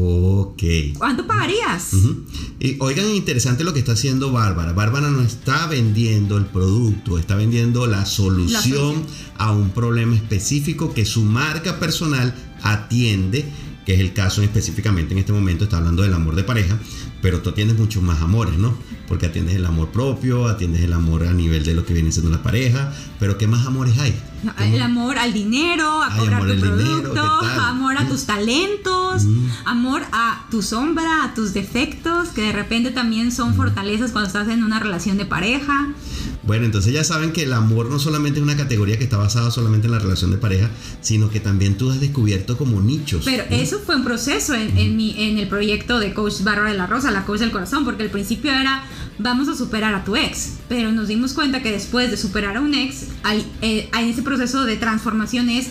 Ok. 0.00 0.62
¿Cuánto 0.96 1.26
pagarías? 1.26 1.92
Ujú. 1.92 2.24
Y 2.60 2.76
oigan, 2.78 3.10
interesante 3.10 3.64
lo 3.64 3.72
que 3.72 3.80
está 3.80 3.92
haciendo 3.92 4.30
Bárbara. 4.30 4.72
Bárbara 4.72 5.10
no 5.10 5.22
está 5.22 5.66
vendiendo 5.66 6.36
el 6.36 6.46
producto, 6.46 7.18
está 7.18 7.34
vendiendo 7.34 7.86
la 7.88 8.06
solución, 8.06 8.52
La 8.52 8.62
solución. 8.62 9.06
a 9.38 9.50
un 9.52 9.70
problema 9.70 10.14
específico 10.14 10.94
que 10.94 11.04
su 11.04 11.22
marca 11.24 11.80
personal 11.80 12.32
atiende, 12.62 13.44
que 13.88 13.94
es 13.94 14.00
el 14.00 14.12
caso 14.12 14.42
específicamente 14.42 15.14
en 15.14 15.18
este 15.20 15.32
momento, 15.32 15.64
está 15.64 15.78
hablando 15.78 16.02
del 16.02 16.12
amor 16.12 16.34
de 16.36 16.44
pareja, 16.44 16.76
pero 17.22 17.40
tú 17.40 17.48
atiendes 17.48 17.78
muchos 17.78 18.02
más 18.02 18.20
amores, 18.20 18.58
¿no? 18.58 18.76
Porque 19.08 19.24
atiendes 19.24 19.54
el 19.56 19.64
amor 19.64 19.88
propio, 19.88 20.46
atiendes 20.46 20.82
el 20.82 20.92
amor 20.92 21.26
a 21.26 21.32
nivel 21.32 21.64
de 21.64 21.72
lo 21.72 21.86
que 21.86 21.94
viene 21.94 22.12
siendo 22.12 22.30
la 22.30 22.42
pareja, 22.42 22.92
pero 23.18 23.38
¿qué 23.38 23.46
más 23.46 23.66
amores 23.66 23.96
hay? 23.98 24.14
El 24.58 24.82
amor 24.82 25.18
al 25.18 25.32
dinero, 25.32 26.02
a 26.02 26.12
Ay, 26.12 26.18
cobrar 26.20 26.34
amor 26.42 26.48
tu 26.48 26.52
al 26.52 26.60
dinero, 26.60 26.84
producto, 27.00 27.38
¿qué 27.40 27.46
tal? 27.46 27.60
amor 27.60 27.96
a 27.96 28.06
tus 28.08 28.24
talentos, 28.26 29.24
Mm. 29.24 29.46
amor 29.64 30.02
a 30.12 30.44
tu 30.50 30.60
sombra, 30.60 31.24
a 31.24 31.32
tus 31.34 31.54
defectos, 31.54 32.28
que 32.28 32.42
de 32.42 32.52
repente 32.52 32.90
también 32.90 33.28
Mm. 33.28 33.32
son 33.32 33.54
fortalezas 33.54 34.10
cuando 34.12 34.26
estás 34.26 34.48
en 34.48 34.62
una 34.64 34.78
relación 34.80 35.16
de 35.16 35.24
pareja. 35.24 35.88
Bueno, 36.48 36.64
entonces 36.64 36.94
ya 36.94 37.04
saben 37.04 37.32
que 37.32 37.42
el 37.42 37.52
amor 37.52 37.90
no 37.90 37.98
solamente 37.98 38.38
es 38.38 38.42
una 38.42 38.56
categoría 38.56 38.96
que 38.96 39.04
está 39.04 39.18
basada 39.18 39.50
solamente 39.50 39.86
en 39.86 39.92
la 39.92 39.98
relación 39.98 40.30
de 40.30 40.38
pareja, 40.38 40.70
sino 41.02 41.28
que 41.28 41.40
también 41.40 41.76
tú 41.76 41.90
has 41.90 42.00
descubierto 42.00 42.56
como 42.56 42.80
nichos. 42.80 43.26
Pero 43.26 43.44
¿no? 43.50 43.54
eso 43.54 43.78
fue 43.80 43.96
un 43.96 44.02
proceso 44.02 44.54
en, 44.54 44.78
en 44.78 44.96
mi, 44.96 45.14
en 45.18 45.36
el 45.36 45.46
proyecto 45.46 46.00
de 46.00 46.14
Coach 46.14 46.40
Bárbara 46.40 46.70
de 46.70 46.78
la 46.78 46.86
Rosa, 46.86 47.10
la 47.10 47.26
coach 47.26 47.40
del 47.40 47.50
corazón, 47.50 47.84
porque 47.84 48.04
al 48.04 48.10
principio 48.10 48.50
era 48.50 48.82
vamos 49.18 49.48
a 49.48 49.54
superar 49.54 49.94
a 49.94 50.04
tu 50.04 50.16
ex, 50.16 50.54
pero 50.68 50.90
nos 50.92 51.08
dimos 51.08 51.34
cuenta 51.34 51.62
que 51.62 51.70
después 51.70 52.10
de 52.10 52.16
superar 52.16 52.56
a 52.56 52.60
un 52.60 52.72
ex, 52.72 53.08
hay, 53.24 53.44
eh, 53.60 53.88
hay 53.92 54.10
ese 54.10 54.22
proceso 54.22 54.64
de 54.64 54.76
transformación 54.76 55.50
es, 55.50 55.68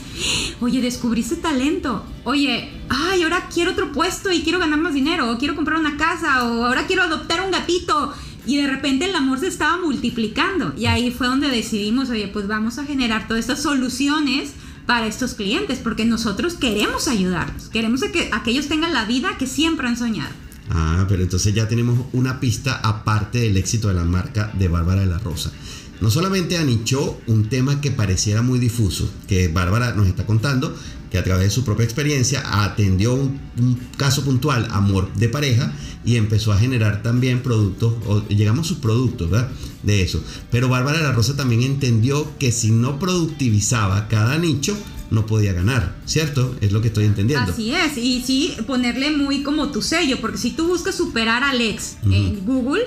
oye, 0.60 0.82
descubriste 0.82 1.38
talento, 1.38 2.06
oye, 2.24 2.70
ay, 2.90 3.24
ahora 3.24 3.50
quiero 3.52 3.72
otro 3.72 3.92
puesto 3.94 4.32
y 4.32 4.42
quiero 4.42 4.60
ganar 4.60 4.80
más 4.80 4.94
dinero, 4.94 5.32
o 5.32 5.38
quiero 5.38 5.56
comprar 5.56 5.80
una 5.80 5.98
casa, 5.98 6.44
o 6.44 6.66
ahora 6.66 6.86
quiero 6.86 7.04
adoptar 7.04 7.42
un 7.42 7.52
gatito. 7.52 8.14
Y 8.48 8.58
de 8.58 8.68
repente 8.68 9.06
el 9.06 9.16
amor 9.16 9.40
se 9.40 9.48
estaba 9.48 9.78
multiplicando. 9.78 10.74
Y 10.78 10.86
ahí 10.86 11.12
fue 11.12 11.28
donde 11.28 11.50
decidimos, 11.50 12.10
oye, 12.10 12.30
pues 12.30 12.48
vamos 12.48 12.80
a 12.80 12.86
generar 12.86 13.28
todas 13.28 13.42
estas 13.42 13.62
soluciones 13.62 14.52
para 14.88 15.06
estos 15.06 15.34
clientes, 15.34 15.80
porque 15.80 16.06
nosotros 16.06 16.54
queremos 16.56 17.10
ayudarlos, 17.10 17.68
queremos 17.68 18.02
que, 18.04 18.30
a 18.32 18.42
que 18.42 18.52
ellos 18.52 18.70
tengan 18.70 18.94
la 18.94 19.04
vida 19.04 19.38
que 19.38 19.46
siempre 19.46 19.86
han 19.86 19.98
soñado. 19.98 20.32
Ah, 20.70 21.06
pero 21.10 21.24
entonces 21.24 21.54
ya 21.54 21.68
tenemos 21.68 22.00
una 22.14 22.40
pista 22.40 22.80
aparte 22.82 23.40
del 23.40 23.58
éxito 23.58 23.90
de 23.90 23.96
la 23.96 24.06
marca 24.06 24.52
de 24.58 24.70
Bárbara 24.70 25.02
de 25.02 25.08
la 25.08 25.20
Rosa. 25.20 25.52
No 26.00 26.10
solamente 26.10 26.58
anichó 26.58 27.20
un 27.28 27.50
tema 27.50 27.82
que 27.82 27.92
pareciera 27.92 28.42
muy 28.42 28.60
difuso, 28.60 29.12
que 29.28 29.50
Bárbara 29.50 29.94
nos 29.94 30.08
está 30.08 30.26
contando, 30.26 30.76
que 31.18 31.22
a 31.22 31.24
través 31.24 31.46
de 31.46 31.50
su 31.50 31.66
propia 31.66 31.84
experiencia 31.84 32.44
atendió 32.64 33.16
un, 33.16 33.40
un 33.58 33.76
caso 33.98 34.24
puntual, 34.24 34.68
amor 34.72 35.12
de 35.16 35.30
pareja, 35.30 35.74
y 36.06 36.16
empezó 36.16 36.54
a 36.54 36.58
generar 36.58 37.02
también 37.02 37.42
productos, 37.42 37.94
o 38.06 38.28
llegamos 38.28 38.68
a 38.68 38.70
sus 38.70 38.78
productos, 38.78 39.30
¿verdad? 39.30 39.50
De 39.84 40.02
eso. 40.02 40.24
Pero 40.52 40.70
Bárbara 40.70 41.02
la 41.02 41.12
Rosa 41.12 41.36
también 41.36 41.64
entendió 41.64 42.38
que 42.38 42.52
si 42.52 42.72
no 42.72 43.00
productivizaba 43.00 44.08
cada 44.08 44.38
nicho, 44.38 44.78
no 45.10 45.26
podía 45.26 45.54
ganar, 45.54 45.96
¿cierto? 46.06 46.56
Es 46.62 46.72
lo 46.72 46.82
que 46.82 46.90
estoy 46.90 47.06
entendiendo. 47.06 47.52
Así 47.52 47.74
es, 47.74 47.98
y 47.98 48.22
sí, 48.22 48.54
ponerle 48.68 49.12
muy 49.12 49.42
como 49.44 49.72
tu 49.72 49.82
sello, 49.82 50.20
porque 50.22 50.38
si 50.38 50.52
tú 50.52 50.68
buscas 50.68 50.96
superar 50.96 51.44
a 51.44 51.50
Alex 51.50 51.98
en 52.06 52.46
Google, 52.46 52.84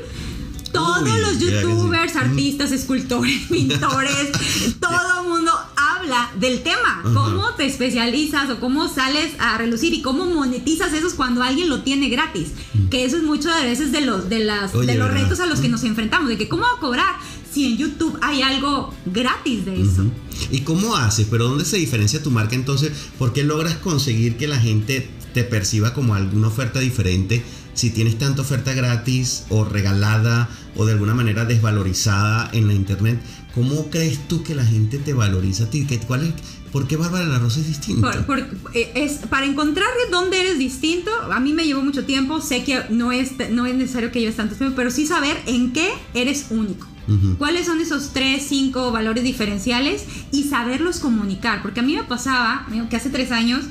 todos 0.72 1.02
Uy, 1.02 1.20
los 1.20 1.34
sí. 1.34 1.46
youtubers, 1.50 2.16
artistas, 2.16 2.72
escultores, 2.72 3.46
pintores, 3.50 4.30
todo 4.80 5.22
el 5.22 5.28
mundo 5.28 5.52
habla 6.00 6.30
del 6.38 6.62
tema. 6.62 7.00
Ajá. 7.00 7.12
Cómo 7.12 7.54
te 7.57 7.66
especializas 7.66 8.50
o 8.50 8.61
cómo 8.61 8.88
sales 8.88 9.33
a 9.38 9.59
relucir 9.59 9.92
y 9.95 10.02
cómo 10.02 10.26
monetizas 10.26 10.92
eso 10.92 11.09
cuando 11.16 11.42
alguien 11.42 11.69
lo 11.69 11.83
tiene 11.83 12.09
gratis. 12.09 12.49
Que 12.90 13.04
eso 13.04 13.16
es 13.16 13.23
mucho 13.23 13.49
de 13.50 13.64
veces 13.64 13.92
de 13.92 14.00
los, 14.00 14.28
de 14.28 14.40
las, 14.40 14.75
Oye, 14.75 14.92
de 14.92 14.99
los 14.99 15.09
¿verdad? 15.09 15.23
retos 15.23 15.40
a 15.40 15.47
los 15.47 15.61
que 15.61 15.69
nos 15.69 15.85
enfrentamos. 15.85 16.28
De 16.28 16.38
que 16.38 16.49
cómo 16.49 16.62
va 16.62 16.76
a 16.76 16.80
cobrar 16.80 17.14
si 17.52 17.66
en 17.66 17.76
YouTube 17.76 18.19
hay 18.23 18.42
algo 18.42 18.95
gratis 19.07 19.64
de 19.64 19.83
eso. 19.83 20.04
¿Y 20.50 20.61
cómo 20.61 20.97
haces? 20.97 21.26
¿Pero 21.30 21.49
dónde 21.49 21.64
se 21.64 21.76
diferencia 21.76 22.23
tu 22.23 22.30
marca 22.30 22.54
entonces? 22.54 22.92
¿Por 23.19 23.33
qué 23.33 23.45
logras 23.45 23.75
conseguir 23.76 24.37
que 24.37 24.49
la 24.49 24.59
gente 24.59 25.09
te 25.35 25.45
perciba 25.45 25.95
como 25.95 26.14
alguna 26.14 26.49
oferta 26.49 26.80
diferente 26.80 27.45
si 27.75 27.90
tienes 27.90 28.19
tanta 28.19 28.42
oferta 28.42 28.73
gratis 28.75 29.45
o 29.49 29.64
regalada 29.64 30.49
o 30.76 30.87
de 30.87 30.92
alguna 30.92 31.14
manera 31.14 31.45
desvalorizada 31.45 32.50
en 32.52 32.66
la 32.69 32.75
internet? 32.75 33.21
¿Cómo 33.54 33.90
crees 33.90 34.19
tú 34.28 34.42
que 34.42 34.54
la 34.54 34.64
gente 34.64 34.99
te 34.99 35.12
valoriza 35.12 35.64
a 35.64 35.71
ti? 35.71 35.85
¿Qué, 35.87 35.99
cuál 35.99 36.25
es, 36.25 36.33
¿Por 36.73 36.87
qué 36.87 36.97
Bárbara 36.97 37.26
la 37.26 37.38
Rosa 37.40 37.59
es 37.61 37.66
distinta? 37.66 38.12
Por- 38.25 38.47
por- 38.47 38.61
eh, 38.75 38.92
es, 38.95 39.14
para 39.28 39.45
encontrar 39.47 39.88
dónde 40.12 40.40
eres 40.40 40.59
distinto, 40.59 41.11
a 41.33 41.40
mí 41.40 41.52
me 41.52 41.64
llevó 41.66 41.83
mucho 41.83 42.04
tiempo, 42.04 42.40
sé 42.40 42.62
que 42.62 42.80
no 42.90 43.11
es, 43.11 43.33
no 43.50 43.66
es 43.66 43.75
necesario 43.75 44.12
que 44.12 44.21
lleves 44.21 44.37
tanto 44.37 44.54
tiempo, 44.54 44.76
pero 44.76 44.90
sí 44.92 45.04
saber 45.07 45.37
en 45.47 45.73
qué 45.73 45.90
eres 46.14 46.47
único. 46.50 46.87
Ujú. 47.09 47.37
¿Cuáles 47.38 47.66
son 47.66 47.80
esos 47.80 48.12
tres, 48.12 48.45
cinco 48.49 48.92
valores 48.92 49.25
diferenciales? 49.25 50.04
Y 50.30 50.45
saberlos 50.45 51.00
comunicar. 51.00 51.61
Porque 51.61 51.80
a 51.80 51.83
mí 51.83 51.97
me 51.97 52.04
pasaba, 52.04 52.69
que 52.88 52.95
hace 52.97 53.11
tres 53.11 53.33
años, 53.33 53.64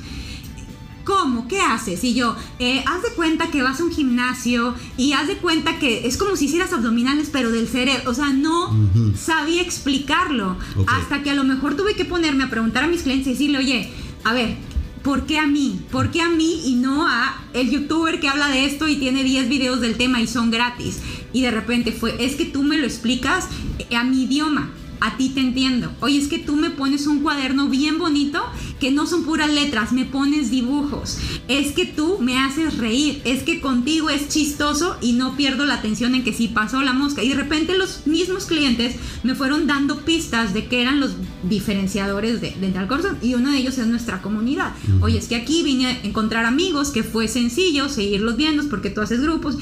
¿Cómo? 1.10 1.48
¿Qué 1.48 1.60
haces? 1.60 2.04
Y 2.04 2.14
yo, 2.14 2.36
eh, 2.60 2.84
haz 2.86 3.02
de 3.02 3.08
cuenta 3.16 3.50
que 3.50 3.62
vas 3.62 3.80
a 3.80 3.84
un 3.84 3.90
gimnasio 3.90 4.76
y 4.96 5.12
haz 5.12 5.26
de 5.26 5.38
cuenta 5.38 5.80
que 5.80 6.06
es 6.06 6.16
como 6.16 6.36
si 6.36 6.44
hicieras 6.44 6.72
abdominales, 6.72 7.30
pero 7.32 7.50
del 7.50 7.66
cerebro. 7.66 8.08
O 8.08 8.14
sea, 8.14 8.30
no 8.32 8.70
sabía 9.16 9.60
explicarlo. 9.60 10.56
Hasta 10.86 11.24
que 11.24 11.30
a 11.30 11.34
lo 11.34 11.42
mejor 11.42 11.76
tuve 11.76 11.96
que 11.96 12.04
ponerme 12.04 12.44
a 12.44 12.48
preguntar 12.48 12.84
a 12.84 12.86
mis 12.86 13.02
clientes 13.02 13.26
y 13.26 13.30
decirle, 13.32 13.58
oye, 13.58 13.90
a 14.22 14.32
ver, 14.32 14.56
¿por 15.02 15.26
qué 15.26 15.40
a 15.40 15.48
mí? 15.48 15.80
¿Por 15.90 16.12
qué 16.12 16.20
a 16.20 16.28
mí 16.28 16.62
y 16.66 16.76
no 16.76 17.08
a 17.08 17.42
el 17.54 17.70
youtuber 17.70 18.20
que 18.20 18.28
habla 18.28 18.46
de 18.46 18.66
esto 18.66 18.86
y 18.86 18.94
tiene 18.94 19.24
10 19.24 19.48
videos 19.48 19.80
del 19.80 19.96
tema 19.96 20.20
y 20.20 20.28
son 20.28 20.52
gratis? 20.52 21.00
Y 21.32 21.42
de 21.42 21.50
repente 21.50 21.90
fue, 21.90 22.24
es 22.24 22.36
que 22.36 22.44
tú 22.44 22.62
me 22.62 22.78
lo 22.78 22.86
explicas 22.86 23.48
a 23.92 24.04
mi 24.04 24.22
idioma. 24.22 24.70
A 25.00 25.16
ti 25.16 25.30
te 25.30 25.40
entiendo. 25.40 25.90
Oye, 26.00 26.18
es 26.18 26.28
que 26.28 26.38
tú 26.38 26.56
me 26.56 26.68
pones 26.68 27.06
un 27.06 27.20
cuaderno 27.20 27.68
bien 27.68 27.98
bonito 27.98 28.44
que 28.80 28.90
no 28.90 29.06
son 29.06 29.24
puras 29.24 29.52
letras, 29.52 29.92
me 29.92 30.04
pones 30.04 30.50
dibujos. 30.50 31.18
Es 31.46 31.72
que 31.72 31.86
tú 31.86 32.18
me 32.20 32.38
haces 32.38 32.78
reír. 32.78 33.20
Es 33.24 33.42
que 33.42 33.60
contigo 33.60 34.10
es 34.10 34.28
chistoso 34.28 34.96
y 35.00 35.12
no 35.12 35.36
pierdo 35.36 35.66
la 35.66 35.74
atención 35.74 36.14
en 36.14 36.24
que 36.24 36.32
sí 36.32 36.48
pasó 36.48 36.82
la 36.82 36.92
mosca. 36.92 37.22
Y 37.22 37.28
de 37.28 37.36
repente 37.36 37.76
los 37.76 38.06
mismos 38.06 38.46
clientes 38.46 38.96
me 39.22 39.34
fueron 39.34 39.66
dando 39.66 40.00
pistas 40.04 40.54
de 40.54 40.66
que 40.66 40.82
eran 40.82 40.98
los 40.98 41.12
diferenciadores 41.44 42.40
de, 42.40 42.50
de 42.52 42.70
Dental 42.70 42.88
Corson 42.88 43.18
y 43.20 43.34
uno 43.34 43.50
de 43.50 43.58
ellos 43.58 43.78
es 43.78 43.86
nuestra 43.86 44.22
comunidad. 44.22 44.72
Oye, 45.02 45.18
es 45.18 45.28
que 45.28 45.36
aquí 45.36 45.62
vine 45.62 45.86
a 45.86 46.02
encontrar 46.02 46.44
amigos 46.44 46.90
que 46.90 47.02
fue 47.02 47.28
sencillo 47.28 47.88
seguirlos 47.88 48.36
viendo 48.36 48.68
porque 48.68 48.90
tú 48.90 49.00
haces 49.00 49.20
grupos. 49.20 49.56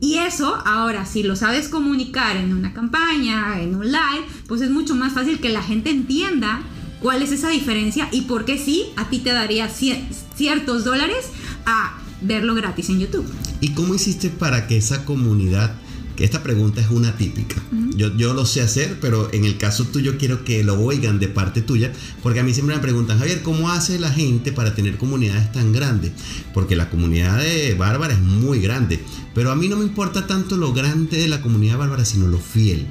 Y 0.00 0.18
eso, 0.18 0.60
ahora, 0.66 1.06
si 1.06 1.22
lo 1.22 1.36
sabes 1.36 1.68
comunicar 1.68 2.36
en 2.36 2.52
una 2.52 2.74
campaña, 2.74 3.60
en 3.62 3.74
un 3.74 3.86
live, 3.86 4.24
pues 4.46 4.60
es 4.60 4.70
mucho 4.70 4.94
más 4.94 5.12
fácil 5.12 5.38
que 5.38 5.48
la 5.48 5.62
gente 5.62 5.90
entienda 5.90 6.62
cuál 7.04 7.20
es 7.22 7.32
esa 7.32 7.50
diferencia 7.50 8.08
y 8.12 8.22
por 8.22 8.46
qué 8.46 8.56
sí 8.56 8.86
a 8.96 9.10
ti 9.10 9.18
te 9.18 9.30
daría 9.30 9.68
cier- 9.68 10.06
ciertos 10.34 10.84
dólares 10.84 11.26
a 11.66 11.98
verlo 12.22 12.54
gratis 12.54 12.88
en 12.88 13.00
YouTube. 13.00 13.26
¿Y 13.60 13.74
cómo 13.74 13.94
hiciste 13.94 14.30
para 14.30 14.66
que 14.66 14.78
esa 14.78 15.04
comunidad, 15.04 15.74
que 16.16 16.24
esta 16.24 16.42
pregunta 16.42 16.80
es 16.80 16.88
una 16.88 17.14
típica, 17.18 17.56
yo, 17.94 18.16
yo 18.16 18.32
lo 18.32 18.46
sé 18.46 18.62
hacer, 18.62 18.98
pero 19.02 19.28
en 19.34 19.44
el 19.44 19.58
caso 19.58 19.84
tuyo 19.84 20.16
quiero 20.16 20.44
que 20.46 20.64
lo 20.64 20.80
oigan 20.80 21.18
de 21.18 21.28
parte 21.28 21.60
tuya, 21.60 21.92
porque 22.22 22.40
a 22.40 22.42
mí 22.42 22.54
siempre 22.54 22.74
me 22.74 22.80
preguntan, 22.80 23.18
Javier, 23.18 23.42
¿cómo 23.42 23.70
hace 23.70 23.98
la 23.98 24.10
gente 24.10 24.50
para 24.52 24.74
tener 24.74 24.96
comunidades 24.96 25.52
tan 25.52 25.72
grandes? 25.74 26.12
Porque 26.54 26.74
la 26.74 26.88
comunidad 26.88 27.38
de 27.38 27.74
Bárbara 27.74 28.14
es 28.14 28.20
muy 28.20 28.60
grande, 28.60 29.04
pero 29.34 29.50
a 29.50 29.56
mí 29.56 29.68
no 29.68 29.76
me 29.76 29.84
importa 29.84 30.26
tanto 30.26 30.56
lo 30.56 30.72
grande 30.72 31.18
de 31.18 31.28
la 31.28 31.42
comunidad 31.42 31.74
de 31.74 31.78
Bárbara, 31.80 32.06
sino 32.06 32.28
lo 32.28 32.38
fiel. 32.38 32.86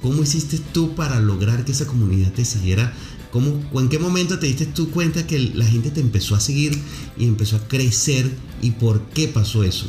¿Cómo 0.00 0.22
hiciste 0.22 0.58
tú 0.72 0.94
para 0.94 1.20
lograr 1.20 1.66
que 1.66 1.72
esa 1.72 1.86
comunidad 1.86 2.32
te 2.32 2.44
siguiera? 2.46 2.94
¿Cómo, 3.30 3.62
¿En 3.74 3.88
qué 3.88 3.98
momento 3.98 4.38
te 4.38 4.46
diste 4.46 4.66
tú 4.66 4.90
cuenta 4.90 5.26
que 5.26 5.38
la 5.54 5.66
gente 5.66 5.90
te 5.90 6.00
empezó 6.00 6.34
a 6.34 6.40
seguir 6.40 6.78
y 7.18 7.24
empezó 7.24 7.56
a 7.56 7.68
crecer? 7.68 8.30
¿Y 8.62 8.72
por 8.72 9.00
qué 9.10 9.28
pasó 9.28 9.64
eso? 9.64 9.86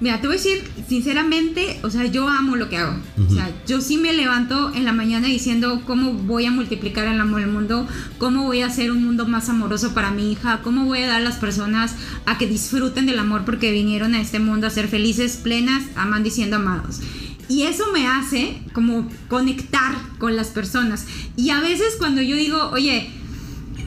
Mira, 0.00 0.20
te 0.20 0.26
voy 0.26 0.36
a 0.36 0.38
decir, 0.38 0.62
sinceramente, 0.88 1.78
o 1.82 1.88
sea, 1.88 2.04
yo 2.06 2.28
amo 2.28 2.56
lo 2.56 2.68
que 2.68 2.76
hago. 2.76 2.96
O 3.26 3.32
sea, 3.32 3.50
yo 3.66 3.80
sí 3.80 3.96
me 3.96 4.12
levanto 4.12 4.72
en 4.74 4.84
la 4.84 4.92
mañana 4.92 5.28
diciendo 5.28 5.82
cómo 5.86 6.12
voy 6.12 6.44
a 6.44 6.50
multiplicar 6.50 7.06
el 7.06 7.20
amor 7.20 7.40
del 7.40 7.50
mundo, 7.50 7.86
cómo 8.18 8.44
voy 8.44 8.62
a 8.62 8.66
hacer 8.66 8.90
un 8.90 9.04
mundo 9.04 9.26
más 9.26 9.48
amoroso 9.48 9.94
para 9.94 10.10
mi 10.10 10.32
hija, 10.32 10.60
cómo 10.62 10.84
voy 10.84 11.02
a 11.02 11.06
dar 11.06 11.20
a 11.20 11.24
las 11.24 11.36
personas 11.36 11.94
a 12.26 12.36
que 12.36 12.46
disfruten 12.46 13.06
del 13.06 13.18
amor 13.18 13.44
porque 13.44 13.70
vinieron 13.70 14.14
a 14.14 14.20
este 14.20 14.40
mundo 14.40 14.66
a 14.66 14.70
ser 14.70 14.88
felices, 14.88 15.38
plenas, 15.42 15.84
amando 15.94 16.28
y 16.28 16.32
siendo 16.32 16.56
amados. 16.56 17.00
Y 17.48 17.64
eso 17.64 17.84
me 17.92 18.06
hace 18.06 18.62
como 18.72 19.08
conectar 19.28 19.94
con 20.18 20.36
las 20.36 20.48
personas. 20.48 21.06
Y 21.36 21.50
a 21.50 21.60
veces 21.60 21.96
cuando 21.98 22.22
yo 22.22 22.36
digo, 22.36 22.70
oye, 22.72 23.10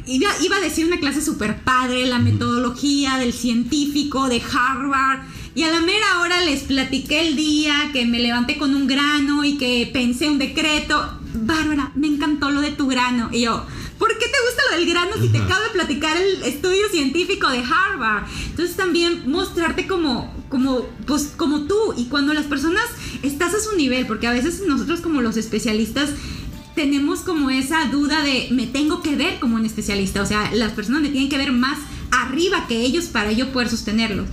Iba, 0.08 0.30
iba 0.40 0.58
a 0.58 0.60
decir 0.60 0.86
una 0.86 1.00
clase 1.00 1.20
súper 1.20 1.64
padre, 1.64 2.06
la 2.06 2.20
metodología 2.20 3.18
del 3.18 3.34
científico 3.34 4.30
de 4.30 4.40
Harvard. 4.40 5.22
Y 5.56 5.64
a 5.64 5.72
la 5.72 5.80
mera 5.80 6.20
hora 6.20 6.42
les 6.42 6.64
platiqué 6.64 7.28
el 7.28 7.36
día 7.36 7.90
que 7.92 8.06
me 8.06 8.20
levanté 8.20 8.58
con 8.58 8.76
un 8.76 8.88
grano 8.88 9.44
y 9.44 9.58
que 9.58 9.90
pensé 9.92 10.30
un 10.30 10.38
decreto. 10.38 11.20
Bárbara, 11.34 11.92
me 11.96 12.08
encantó 12.08 12.52
lo 12.52 12.62
de 12.62 12.72
tu 12.72 12.88
grano. 12.88 13.30
Y 13.32 13.42
yo, 13.42 13.66
¿por 13.98 14.10
qué 14.18 14.26
te 14.26 14.38
gusta 14.46 14.64
lo 14.70 14.78
del 14.78 14.90
grano 14.90 15.12
si 15.20 15.30
te 15.30 15.40
acabo 15.40 15.64
de 15.64 15.70
platicar 15.70 16.18
el 16.18 16.44
estudio 16.44 16.88
científico 16.92 17.50
de 17.50 17.64
Harvard? 17.64 18.26
Entonces 18.50 18.76
también 18.76 19.24
mostrarte 19.26 19.88
como, 19.88 20.35
como, 20.50 20.86
pues, 21.06 21.34
como 21.38 21.62
tú. 21.62 21.76
Y 21.98 22.06
cuando 22.06 22.34
las 22.34 22.46
personas 22.46 22.84
estás 23.24 23.54
a 23.54 23.60
su 23.60 23.76
nivel, 23.76 24.06
porque 24.08 24.28
a 24.28 24.32
veces 24.34 24.64
nosotros 24.68 25.02
como 25.02 25.22
los 25.22 25.38
especialistas 25.38 26.10
tenemos 26.76 27.20
como 27.20 27.50
esa 27.50 27.86
duda 27.86 28.22
de 28.22 28.50
me 28.52 28.68
tengo 28.68 29.02
que 29.02 29.16
ver 29.16 29.40
como 29.40 29.56
un 29.56 29.66
especialista, 29.66 30.22
o 30.22 30.26
sea, 30.26 30.54
las 30.54 30.74
personas 30.74 31.02
me 31.02 31.10
tienen 31.10 31.30
que 31.30 31.38
ver 31.38 31.54
más 31.54 31.80
arriba 32.12 32.66
que 32.68 32.82
ellos 32.82 33.06
para 33.06 33.32
yo 33.32 33.52
poder 33.54 33.70
sostenerlos. 33.70 34.28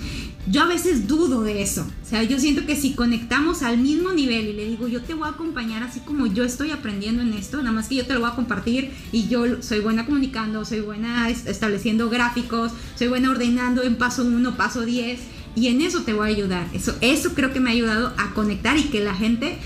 Yo 0.48 0.62
a 0.62 0.66
veces 0.66 1.06
dudo 1.06 1.42
de 1.42 1.62
eso, 1.62 1.86
o 2.04 2.04
sea, 2.08 2.24
yo 2.24 2.36
siento 2.40 2.66
que 2.66 2.74
si 2.74 2.94
conectamos 2.94 3.62
al 3.62 3.78
mismo 3.78 4.10
nivel 4.10 4.48
y 4.48 4.52
le 4.54 4.66
digo, 4.66 4.88
yo 4.88 5.00
te 5.00 5.14
voy 5.14 5.28
a 5.28 5.30
acompañar 5.30 5.84
así 5.84 6.00
como 6.00 6.26
yo 6.26 6.42
estoy 6.42 6.72
aprendiendo 6.72 7.22
en 7.22 7.32
esto, 7.34 7.58
nada 7.58 7.70
más 7.70 7.86
que 7.86 7.94
yo 7.94 8.06
te 8.06 8.14
lo 8.14 8.18
voy 8.20 8.30
a 8.30 8.34
compartir 8.34 8.90
y 9.12 9.28
yo 9.28 9.62
soy 9.62 9.78
buena 9.78 10.04
comunicando, 10.04 10.64
soy 10.64 10.80
buena 10.80 11.30
es- 11.30 11.46
estableciendo 11.46 12.10
gráficos, 12.10 12.72
soy 12.98 13.06
buena 13.06 13.30
ordenando 13.30 13.84
en 13.84 13.94
paso 13.94 14.24
1, 14.24 14.56
paso 14.56 14.80
10 14.80 15.20
y 15.54 15.68
en 15.68 15.80
eso 15.80 16.02
te 16.02 16.12
voy 16.12 16.30
a 16.30 16.34
ayudar. 16.34 16.66
Eso, 16.72 16.94
eso 17.00 17.34
creo 17.34 17.52
que 17.52 17.60
me 17.60 17.70
ha 17.70 17.72
ayudado 17.72 18.12
a 18.18 18.32
conectar 18.34 18.78
y 18.78 18.84
que 18.84 19.02
la 19.02 19.14
gente 19.14 19.58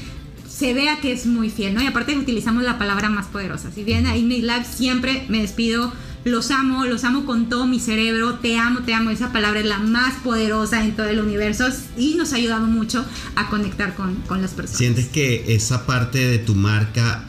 se 0.48 0.72
vea 0.72 1.00
que 1.00 1.12
es 1.12 1.26
muy 1.26 1.50
fiel, 1.50 1.74
¿no? 1.74 1.82
Y 1.82 1.86
aparte 1.86 2.16
utilizamos 2.16 2.62
la 2.62 2.78
palabra 2.78 3.10
más 3.10 3.26
poderosa. 3.26 3.70
Si 3.70 3.84
bien 3.84 4.06
ahí 4.06 4.20
en 4.20 4.28
lives 4.28 4.66
siempre 4.66 5.24
me 5.28 5.42
despido, 5.42 5.92
los 6.24 6.50
amo, 6.50 6.86
los 6.86 7.04
amo 7.04 7.24
con 7.24 7.48
todo 7.48 7.66
mi 7.66 7.78
cerebro, 7.78 8.36
te 8.36 8.58
amo, 8.58 8.80
te 8.80 8.94
amo. 8.94 9.10
Esa 9.10 9.32
palabra 9.32 9.60
es 9.60 9.66
la 9.66 9.78
más 9.78 10.14
poderosa 10.24 10.82
en 10.82 10.96
todo 10.96 11.06
el 11.06 11.20
universo 11.20 11.68
y 11.96 12.14
nos 12.14 12.32
ha 12.32 12.36
ayudado 12.36 12.66
mucho 12.66 13.04
a 13.36 13.48
conectar 13.48 13.94
con, 13.94 14.16
con 14.26 14.42
las 14.42 14.52
personas. 14.52 14.78
¿Sientes 14.78 15.08
que 15.08 15.54
esa 15.54 15.86
parte 15.86 16.18
de 16.18 16.38
tu 16.38 16.54
marca 16.54 17.24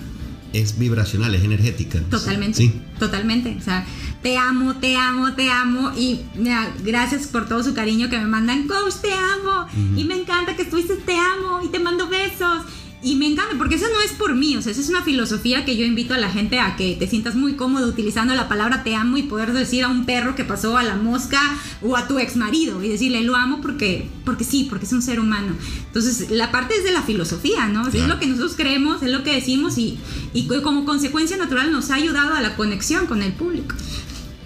es 0.54 0.78
vibracional, 0.78 1.34
es 1.36 1.44
energética. 1.44 2.00
Totalmente. 2.10 2.58
Sí. 2.58 2.82
Totalmente. 3.00 3.56
O 3.60 3.62
sea, 3.62 3.86
te 4.22 4.38
amo, 4.38 4.76
te 4.76 4.96
amo, 4.96 5.34
te 5.34 5.50
amo. 5.50 5.92
Y 5.98 6.22
mira, 6.36 6.74
gracias 6.84 7.28
por 7.28 7.48
todo 7.48 7.64
su 7.64 7.74
cariño 7.74 8.10
que 8.10 8.18
me 8.18 8.26
mandan. 8.26 8.68
Coach, 8.68 8.96
te 9.02 9.14
amo. 9.14 9.68
Y 9.96 10.04
me 10.04 10.16
encanta 10.16 10.56
que 10.56 10.64
estuviste, 10.64 10.96
te 10.96 11.16
amo. 11.16 11.62
Y 11.64 11.70
te 11.70 11.80
mando 11.80 12.08
besos. 12.08 12.64
Y 13.04 13.16
me 13.16 13.28
encanta, 13.28 13.56
porque 13.60 13.76
eso 13.76 13.86
no 13.94 14.02
es 14.02 14.12
por 14.14 14.34
mí, 14.34 14.58
o 14.58 14.62
sea, 14.62 14.72
esa 14.72 14.82
es 14.82 14.90
una 14.90 15.04
filosofía 15.04 15.66
que 15.66 15.78
yo 15.78 15.86
invito 15.86 16.16
a 16.16 16.18
la 16.18 16.32
gente 16.32 16.60
a 16.60 16.76
que 16.76 16.96
te 16.96 17.06
sientas 17.08 17.36
muy 17.36 17.54
cómodo 17.54 17.88
utilizando 17.88 18.34
la 18.34 18.50
palabra 18.50 18.84
te 18.84 18.96
amo 18.96 19.18
y 19.18 19.24
poder 19.24 19.54
decir 19.54 19.84
a 19.84 19.88
un 19.88 20.06
perro 20.06 20.36
que 20.36 20.44
pasó 20.44 20.78
a 20.78 20.84
la 20.84 20.96
mosca 20.96 21.40
o 21.84 21.96
a 21.96 22.08
tu 22.08 22.18
ex 22.18 22.36
marido 22.36 22.84
y 22.84 22.90
decirle 22.90 23.22
lo 23.22 23.36
amo 23.36 23.62
porque, 23.62 24.10
porque 24.26 24.44
sí, 24.44 24.66
porque 24.68 24.86
es 24.86 24.94
un 24.94 25.04
ser 25.04 25.20
humano. 25.20 25.56
Entonces, 25.86 26.32
la 26.32 26.52
parte 26.52 26.76
es 26.76 26.84
de 26.84 26.92
la 26.92 27.04
filosofía, 27.04 27.68
¿no? 27.68 27.82
O 27.82 27.84
sea, 27.84 27.92
Claro. 27.92 28.06
Es 28.06 28.10
lo 28.10 28.20
que 28.20 28.28
nosotros 28.28 28.56
creemos, 28.56 29.04
es 29.04 29.12
lo 29.12 29.24
que 29.24 29.34
decimos 29.34 29.78
y, 29.78 30.00
y 30.34 30.48
como 30.64 30.86
consecuencia 30.86 31.38
natural 31.38 31.72
nos 31.72 31.92
ha 31.92 31.96
ayudado 31.96 32.34
a 32.34 32.42
la 32.42 32.56
conexión 32.56 33.06
con 33.06 33.22
el 33.22 33.34
público. 33.34 33.76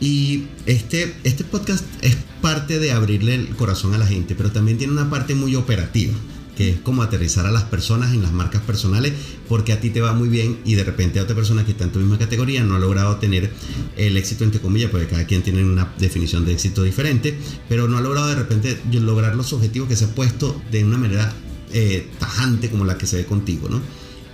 Y 0.01 0.45
este, 0.65 1.15
este 1.23 1.43
podcast 1.43 1.85
es 2.01 2.17
parte 2.41 2.79
de 2.79 2.91
abrirle 2.91 3.35
el 3.35 3.49
corazón 3.55 3.93
a 3.93 3.97
la 3.97 4.07
gente, 4.07 4.35
pero 4.35 4.51
también 4.51 4.77
tiene 4.77 4.93
una 4.93 5.09
parte 5.09 5.35
muy 5.35 5.55
operativa, 5.55 6.13
que 6.55 6.69
es 6.69 6.79
como 6.79 7.01
aterrizar 7.01 7.45
a 7.45 7.51
las 7.51 7.63
personas 7.63 8.13
en 8.13 8.21
las 8.21 8.31
marcas 8.31 8.61
personales, 8.61 9.13
porque 9.47 9.73
a 9.73 9.79
ti 9.79 9.89
te 9.89 10.01
va 10.01 10.13
muy 10.13 10.29
bien 10.29 10.59
y 10.65 10.75
de 10.75 10.83
repente 10.83 11.19
a 11.19 11.23
otra 11.23 11.35
persona 11.35 11.65
que 11.65 11.71
está 11.71 11.83
en 11.83 11.91
tu 11.91 11.99
misma 11.99 12.17
categoría 12.17 12.63
no 12.63 12.75
ha 12.75 12.79
logrado 12.79 13.17
tener 13.17 13.51
el 13.97 14.17
éxito, 14.17 14.43
entre 14.43 14.61
comillas, 14.61 14.91
porque 14.91 15.07
cada 15.07 15.25
quien 15.25 15.41
tiene 15.41 15.63
una 15.63 15.93
definición 15.99 16.45
de 16.45 16.53
éxito 16.53 16.83
diferente, 16.83 17.37
pero 17.69 17.87
no 17.87 17.97
ha 17.97 18.01
logrado 18.01 18.27
de 18.27 18.35
repente 18.35 18.79
lograr 18.91 19.35
los 19.35 19.53
objetivos 19.53 19.87
que 19.89 19.95
se 19.95 20.05
ha 20.05 20.15
puesto 20.15 20.61
de 20.71 20.83
una 20.83 20.97
manera 20.97 21.33
eh, 21.73 22.07
tajante 22.19 22.69
como 22.69 22.85
la 22.85 22.97
que 22.97 23.07
se 23.07 23.17
ve 23.17 23.25
contigo, 23.25 23.69
¿no? 23.69 23.81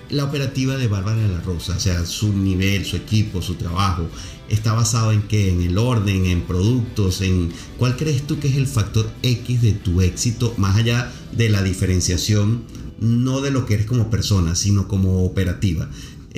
La 0.09 0.23
operativa 0.23 0.77
de 0.77 0.87
Bárbara 0.87 1.17
de 1.17 1.27
la 1.27 1.41
Rosa, 1.41 1.75
o 1.75 1.79
sea, 1.79 2.05
su 2.05 2.33
nivel, 2.33 2.85
su 2.85 2.95
equipo, 2.95 3.41
su 3.41 3.55
trabajo, 3.55 4.07
está 4.49 4.73
basado 4.73 5.11
en 5.11 5.23
qué? 5.23 5.51
En 5.51 5.61
el 5.61 5.77
orden, 5.77 6.25
en 6.25 6.41
productos, 6.41 7.21
en 7.21 7.51
cuál 7.77 7.97
crees 7.97 8.25
tú 8.25 8.39
que 8.39 8.47
es 8.47 8.55
el 8.55 8.67
factor 8.67 9.09
X 9.21 9.61
de 9.61 9.73
tu 9.73 10.01
éxito, 10.01 10.53
más 10.57 10.77
allá 10.77 11.11
de 11.33 11.49
la 11.49 11.61
diferenciación, 11.61 12.63
no 12.99 13.41
de 13.41 13.51
lo 13.51 13.65
que 13.65 13.75
eres 13.75 13.85
como 13.85 14.09
persona, 14.09 14.55
sino 14.55 14.87
como 14.87 15.23
operativa. 15.23 15.89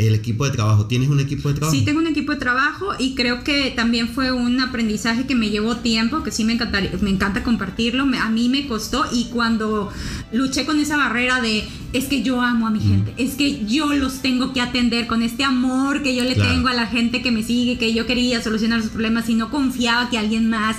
El 0.08 0.16
equipo 0.16 0.46
de 0.46 0.52
trabajo, 0.52 0.86
¿tienes 0.86 1.10
un 1.10 1.20
equipo 1.20 1.50
de 1.50 1.56
trabajo? 1.56 1.78
Sí, 1.78 1.84
tengo 1.84 2.00
un 2.00 2.08
equipo 2.08 2.32
de 2.32 2.38
trabajo 2.38 2.92
y 2.98 3.16
creo 3.16 3.44
que 3.44 3.72
también 3.76 4.08
fue 4.08 4.32
un 4.32 4.60
aprendizaje 4.62 5.26
que 5.28 5.36
me 5.36 5.50
llevó 5.50 5.76
tiempo, 5.76 6.24
que 6.24 6.32
sí 6.32 6.46
me, 6.46 6.54
encantaría, 6.54 6.92
me 7.02 7.10
encanta 7.10 7.44
compartirlo. 7.44 8.06
Me- 8.06 8.18
a 8.18 8.30
mí 8.30 8.48
me 8.48 8.66
costó 8.68 9.04
y 9.12 9.26
cuando 9.26 9.92
luché 10.32 10.66
con 10.66 10.80
esa 10.80 10.96
barrera 10.96 11.42
de 11.42 11.68
es 11.92 12.06
que 12.06 12.24
yo 12.24 12.42
amo 12.42 12.68
a 12.68 12.70
mi 12.72 12.80
gente, 12.80 13.14
es 13.18 13.36
que 13.36 13.66
yo 13.66 13.94
los 13.94 14.22
tengo 14.22 14.54
que 14.54 14.62
atender 14.62 15.06
con 15.08 15.22
este 15.22 15.44
amor 15.44 16.02
que 16.02 16.16
yo 16.16 16.24
le 16.24 16.36
Claro. 16.36 16.52
tengo 16.54 16.68
a 16.70 16.74
la 16.74 16.88
gente 16.88 17.22
que 17.22 17.32
me 17.32 17.44
sigue, 17.44 17.78
que 17.78 17.94
yo 17.94 18.06
quería 18.06 18.42
solucionar 18.42 18.82
sus 18.82 18.92
problemas 18.92 19.28
y 19.30 19.36
no 19.36 19.50
confiaba 19.52 20.10
que 20.10 20.18
alguien 20.18 20.50
más 20.50 20.78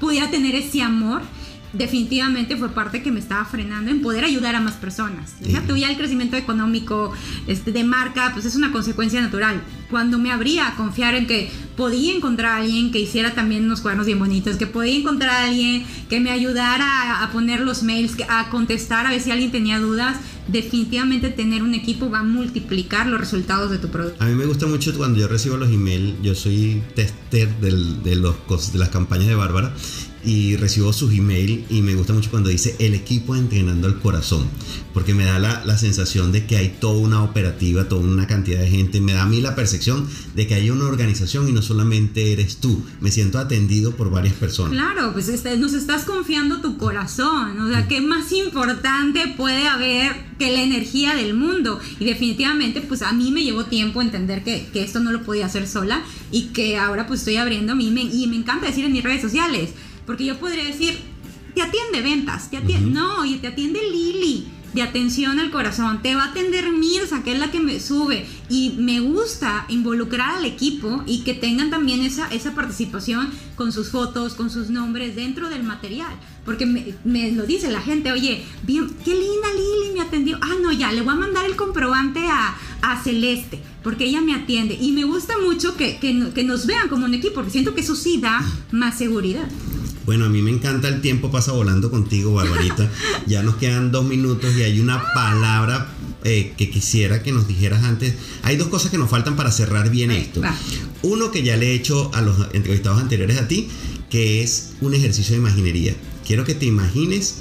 pudiera 0.00 0.28
tener 0.30 0.54
ese 0.56 0.82
amor. 0.82 1.22
Definitivamente 1.72 2.56
fue 2.56 2.70
parte 2.70 3.02
que 3.02 3.10
me 3.12 3.20
estaba 3.20 3.44
frenando 3.44 3.90
en 3.90 4.00
poder 4.00 4.24
ayudar 4.24 4.54
a 4.54 4.60
más 4.60 4.74
personas. 4.74 5.34
Deja 5.40 5.60
tú 5.62 5.76
ya 5.76 5.90
el 5.90 5.96
crecimiento 5.96 6.36
económico 6.36 7.12
este, 7.46 7.72
de 7.72 7.84
marca, 7.84 8.30
pues 8.32 8.46
es 8.46 8.56
una 8.56 8.72
consecuencia 8.72 9.20
natural. 9.20 9.60
Cuando 9.90 10.18
me 10.18 10.32
abría 10.32 10.68
a 10.68 10.74
confiar 10.76 11.14
en 11.14 11.26
que 11.26 11.50
podía 11.76 12.14
encontrar 12.14 12.52
a 12.52 12.56
alguien 12.62 12.90
que 12.92 12.98
hiciera 13.00 13.34
también 13.34 13.64
unos 13.64 13.80
cuadernos 13.82 14.06
bien 14.06 14.18
bonitos, 14.18 14.56
que 14.56 14.66
podía 14.66 14.96
encontrar 14.96 15.30
a 15.30 15.44
alguien 15.48 15.84
que 16.08 16.18
me 16.20 16.30
ayudara 16.30 17.22
a, 17.22 17.30
poner 17.32 17.60
los 17.60 17.82
mails, 17.82 18.16
a 18.28 18.48
contestar 18.48 19.06
a 19.06 19.10
ver 19.10 19.20
si 19.20 19.30
alguien 19.30 19.50
tenía 19.52 19.78
dudas, 19.78 20.16
definitivamente 20.48 21.28
tener 21.28 21.62
un 21.62 21.74
equipo 21.74 22.08
va 22.08 22.20
a 22.20 22.22
multiplicar 22.22 23.06
los 23.06 23.20
resultados 23.20 23.70
de 23.70 23.78
tu 23.78 23.88
producto. 23.88 24.22
A 24.22 24.26
mí 24.26 24.34
me 24.34 24.46
gusta 24.46 24.66
mucho 24.66 24.94
cuando 24.96 25.18
yo 25.18 25.28
recibo 25.28 25.56
los 25.56 25.70
emails, 25.70 26.14
yo 26.22 26.34
soy 26.34 26.82
tester 26.94 27.48
del- 27.60 28.02
de, 28.02 28.16
los, 28.16 28.34
cos- 28.48 28.72
de 28.72 28.78
las 28.78 28.88
campañas 28.88 29.26
de 29.28 29.34
Bárbara 29.34 29.72
y 30.26 30.56
recibo 30.56 30.92
sus 30.92 31.14
emails 31.14 31.70
y 31.70 31.80
me 31.80 31.94
gusta 31.94 32.12
mucho 32.12 32.30
cuando 32.30 32.50
dice 32.50 32.74
el 32.80 32.94
equipo 32.94 33.36
entrenando 33.36 33.86
el 33.86 33.98
corazón, 34.00 34.46
porque 34.92 35.14
me 35.14 35.24
da 35.24 35.38
la, 35.38 35.64
la 35.64 35.78
sensación 35.78 36.32
de 36.32 36.46
que 36.46 36.56
hay 36.56 36.76
toda 36.80 36.98
una 36.98 37.22
operativa, 37.22 37.88
toda 37.88 38.02
una 38.02 38.26
cantidad 38.26 38.60
de 38.60 38.68
gente, 38.68 39.00
me 39.00 39.12
da 39.12 39.22
a 39.22 39.26
mí 39.26 39.40
la 39.40 39.54
percepción 39.54 40.06
de 40.34 40.46
que 40.46 40.54
hay 40.54 40.70
una 40.70 40.84
organización 40.84 41.48
y 41.48 41.52
no 41.52 41.62
solamente 41.62 42.32
eres 42.32 42.56
tú, 42.56 42.84
me 43.00 43.12
siento 43.12 43.38
atendido 43.38 43.92
por 43.92 44.10
varias 44.10 44.34
personas. 44.34 44.72
Claro, 44.72 45.12
pues 45.12 45.28
este, 45.28 45.56
nos 45.56 45.74
estás 45.74 46.04
confiando 46.04 46.60
tu 46.60 46.76
corazón. 46.76 47.60
O 47.60 47.68
sea, 47.68 47.86
¿qué 47.86 48.00
más 48.00 48.32
importante 48.32 49.32
puede 49.36 49.68
haber 49.68 50.12
que 50.38 50.52
la 50.52 50.62
energía 50.62 51.14
del 51.14 51.34
mundo? 51.34 51.78
Y 52.00 52.04
definitivamente, 52.04 52.80
pues 52.80 53.02
a 53.02 53.12
mí 53.12 53.30
me 53.30 53.44
llevó 53.44 53.66
tiempo 53.66 54.02
entender 54.02 54.42
que, 54.42 54.66
que 54.72 54.82
esto 54.82 55.00
no 55.00 55.12
lo 55.12 55.22
podía 55.22 55.46
hacer 55.46 55.68
sola 55.68 56.02
y 56.32 56.48
que 56.48 56.76
ahora 56.76 57.06
pues 57.06 57.20
estoy 57.20 57.36
abriendo 57.36 57.72
a 57.72 57.76
mí 57.76 57.86
y 57.86 58.26
me 58.26 58.36
encanta 58.36 58.66
decir 58.66 58.84
en 58.84 58.92
mis 58.92 59.04
redes 59.04 59.22
sociales, 59.22 59.70
porque 60.06 60.24
yo 60.24 60.38
podría 60.38 60.64
decir, 60.64 60.98
te 61.54 61.62
atiende 61.62 62.02
ventas, 62.02 62.50
te 62.50 62.58
atiende, 62.58 62.90
no, 62.90 63.20
oye, 63.20 63.38
te 63.38 63.48
atiende 63.48 63.80
Lili 63.90 64.46
de 64.76 64.82
atención 64.82 65.38
al 65.40 65.50
corazón, 65.50 66.02
te 66.02 66.14
va 66.14 66.24
a 66.24 66.28
atender 66.28 66.70
Mirza, 66.70 67.22
que 67.22 67.32
es 67.32 67.38
la 67.38 67.50
que 67.50 67.60
me 67.60 67.80
sube, 67.80 68.26
y 68.50 68.74
me 68.76 69.00
gusta 69.00 69.64
involucrar 69.70 70.36
al 70.36 70.44
equipo 70.44 71.02
y 71.06 71.22
que 71.22 71.32
tengan 71.32 71.70
también 71.70 72.02
esa, 72.02 72.28
esa 72.28 72.54
participación 72.54 73.30
con 73.54 73.72
sus 73.72 73.90
fotos, 73.90 74.34
con 74.34 74.50
sus 74.50 74.68
nombres 74.68 75.16
dentro 75.16 75.48
del 75.48 75.62
material, 75.62 76.12
porque 76.44 76.66
me, 76.66 76.94
me 77.04 77.32
lo 77.32 77.46
dice 77.46 77.70
la 77.70 77.80
gente, 77.80 78.12
oye, 78.12 78.44
bien, 78.64 78.94
qué 79.02 79.12
linda 79.12 79.48
Lili 79.54 79.94
me 79.94 80.02
atendió, 80.02 80.38
ah, 80.42 80.56
no, 80.60 80.70
ya, 80.72 80.92
le 80.92 81.00
voy 81.00 81.14
a 81.14 81.16
mandar 81.16 81.46
el 81.46 81.56
comprobante 81.56 82.20
a, 82.26 82.54
a 82.82 83.02
Celeste, 83.02 83.62
porque 83.82 84.04
ella 84.04 84.20
me 84.20 84.34
atiende, 84.34 84.76
y 84.78 84.92
me 84.92 85.04
gusta 85.04 85.38
mucho 85.38 85.74
que, 85.74 85.96
que, 85.96 86.32
que 86.34 86.44
nos 86.44 86.66
vean 86.66 86.90
como 86.90 87.06
un 87.06 87.14
equipo, 87.14 87.36
porque 87.36 87.50
siento 87.50 87.74
que 87.74 87.80
eso 87.80 87.96
sí 87.96 88.20
da 88.20 88.44
más 88.72 88.98
seguridad. 88.98 89.48
Bueno, 90.06 90.24
a 90.26 90.28
mí 90.28 90.40
me 90.40 90.50
encanta 90.52 90.88
el 90.88 91.00
tiempo 91.00 91.30
pasa 91.30 91.52
volando 91.52 91.90
contigo, 91.90 92.32
Barbarita. 92.32 92.88
ya 93.26 93.42
nos 93.42 93.56
quedan 93.56 93.90
dos 93.90 94.04
minutos 94.06 94.54
y 94.56 94.62
hay 94.62 94.78
una 94.80 95.02
palabra 95.12 95.88
eh, 96.22 96.54
que 96.56 96.70
quisiera 96.70 97.22
que 97.22 97.32
nos 97.32 97.48
dijeras 97.48 97.82
antes. 97.84 98.14
Hay 98.42 98.56
dos 98.56 98.68
cosas 98.68 98.90
que 98.90 98.98
nos 98.98 99.10
faltan 99.10 99.34
para 99.36 99.50
cerrar 99.50 99.90
bien 99.90 100.10
Ahí, 100.10 100.22
esto. 100.22 100.40
va. 100.40 100.56
Uno 101.02 101.30
que 101.32 101.42
ya 101.42 101.56
le 101.56 101.72
he 101.72 101.74
hecho 101.74 102.10
a 102.14 102.22
los 102.22 102.36
entrevistados 102.52 103.00
anteriores 103.00 103.36
a 103.38 103.48
ti, 103.48 103.68
que 104.08 104.42
es 104.42 104.74
un 104.80 104.94
ejercicio 104.94 105.32
de 105.32 105.38
imaginería. 105.40 105.94
Quiero 106.26 106.44
que 106.44 106.54
te 106.54 106.66
imagines 106.66 107.36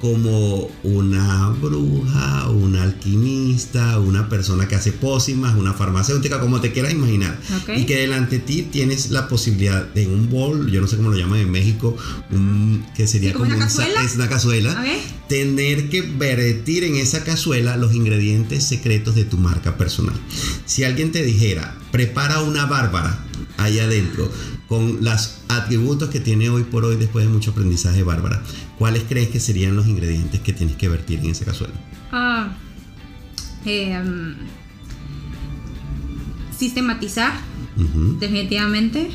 como 0.00 0.70
una 0.84 1.48
bruja, 1.60 2.48
una 2.50 2.84
alquimista, 2.84 3.98
una 3.98 4.28
persona 4.28 4.68
que 4.68 4.76
hace 4.76 4.92
pócimas, 4.92 5.56
una 5.56 5.72
farmacéutica, 5.72 6.38
como 6.38 6.60
te 6.60 6.72
quieras 6.72 6.92
imaginar. 6.92 7.38
Y 7.74 7.84
que 7.84 7.96
delante 7.96 8.38
de 8.38 8.44
ti 8.44 8.62
tienes 8.62 9.10
la 9.10 9.26
posibilidad 9.26 9.84
de 9.86 10.06
un 10.06 10.30
bol, 10.30 10.70
yo 10.70 10.80
no 10.80 10.86
sé 10.86 10.96
cómo 10.96 11.10
lo 11.10 11.18
llaman 11.18 11.40
en 11.40 11.50
México, 11.50 11.96
un, 12.30 12.86
que 12.94 13.08
sería 13.08 13.32
como 13.32 13.46
una 13.46 13.54
un 13.54 13.60
cazuela. 13.60 14.04
es 14.04 14.14
una 14.14 14.28
cazuela. 14.28 14.84
Tener 15.28 15.90
que 15.90 16.02
vertir 16.02 16.84
en 16.84 16.94
esa 16.94 17.24
cazuela 17.24 17.76
los 17.76 17.94
ingredientes 17.94 18.64
secretos 18.64 19.16
de 19.16 19.24
tu 19.24 19.36
marca 19.36 19.76
personal. 19.76 20.14
Si 20.64 20.84
alguien 20.84 21.10
te 21.10 21.22
dijera, 21.22 21.76
prepara 21.90 22.40
una 22.40 22.66
bárbara 22.66 23.24
allá 23.56 23.84
adentro 23.84 24.30
con 24.68 25.02
los 25.02 25.38
atributos 25.48 26.10
que 26.10 26.20
tiene 26.20 26.50
hoy 26.50 26.64
por 26.64 26.84
hoy 26.84 26.96
después 26.96 27.26
de 27.26 27.32
mucho 27.32 27.52
aprendizaje 27.52 28.02
bárbara, 28.02 28.42
¿cuáles 28.78 29.04
crees 29.08 29.28
que 29.28 29.40
serían 29.40 29.74
los 29.74 29.86
ingredientes 29.86 30.40
que 30.40 30.52
tienes 30.52 30.76
que 30.76 30.88
vertir 30.88 31.20
en 31.20 31.30
esa 31.30 31.46
cazuela? 31.46 31.74
Ah, 32.12 32.56
em, 33.64 34.34
sistematizar, 36.56 37.32
definitivamente. 38.20 39.10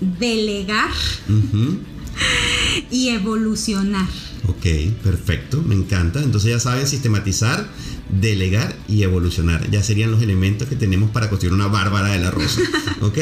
Delegar 0.00 0.90
y 2.90 3.08
evolucionar. 3.08 4.06
Ok, 4.48 4.64
perfecto, 5.02 5.62
me 5.62 5.74
encanta. 5.74 6.22
Entonces 6.22 6.50
ya 6.52 6.58
saben 6.60 6.86
sistematizar, 6.86 7.68
delegar 8.08 8.74
y 8.88 9.02
evolucionar. 9.02 9.70
Ya 9.70 9.82
serían 9.82 10.10
los 10.10 10.22
elementos 10.22 10.68
que 10.68 10.76
tenemos 10.76 11.10
para 11.10 11.28
construir 11.28 11.52
una 11.54 11.66
Bárbara 11.68 12.08
de 12.08 12.18
la 12.18 12.30
Rosa. 12.30 12.60
¿Ok? 13.02 13.18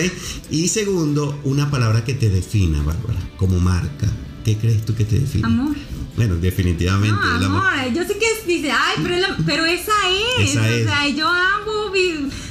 Y 0.50 0.68
segundo, 0.68 1.38
una 1.44 1.70
palabra 1.70 2.04
que 2.04 2.14
te 2.14 2.30
defina, 2.30 2.82
Bárbara, 2.82 3.18
como 3.36 3.58
marca. 3.58 4.06
¿Qué 4.44 4.56
crees 4.56 4.84
tú 4.84 4.94
que 4.94 5.04
te 5.04 5.18
define? 5.18 5.44
Amor. 5.46 5.74
Bueno, 6.14 6.36
definitivamente. 6.36 7.16
No, 7.20 7.36
el 7.38 7.44
amor. 7.44 7.66
amor. 7.66 7.92
Yo 7.92 8.02
sé 8.04 8.16
que 8.16 8.24
es- 8.40 8.46
dice, 8.46 8.70
ay, 8.70 8.94
pero, 9.02 9.16
la- 9.16 9.36
pero 9.44 9.66
esa 9.66 9.92
es. 10.38 10.50
Esa 10.50 10.62
o 10.62 10.64
es. 10.64 10.84
sea, 10.84 11.08
yo 11.08 11.28
amo 11.28 11.72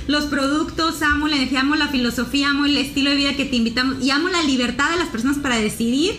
los 0.08 0.26
productos, 0.26 1.02
amo 1.02 1.28
la 1.28 1.36
energía, 1.38 1.62
amo 1.62 1.76
la 1.76 1.88
filosofía, 1.88 2.50
amo 2.50 2.66
el 2.66 2.78
estilo 2.78 3.10
de 3.12 3.16
vida 3.16 3.36
que 3.36 3.46
te 3.46 3.56
invitamos 3.56 4.04
y 4.04 4.10
amo 4.12 4.28
la 4.30 4.42
libertad 4.44 4.92
de 4.92 4.98
las 4.98 5.08
personas 5.10 5.38
para 5.38 5.56
decidir 5.58 6.16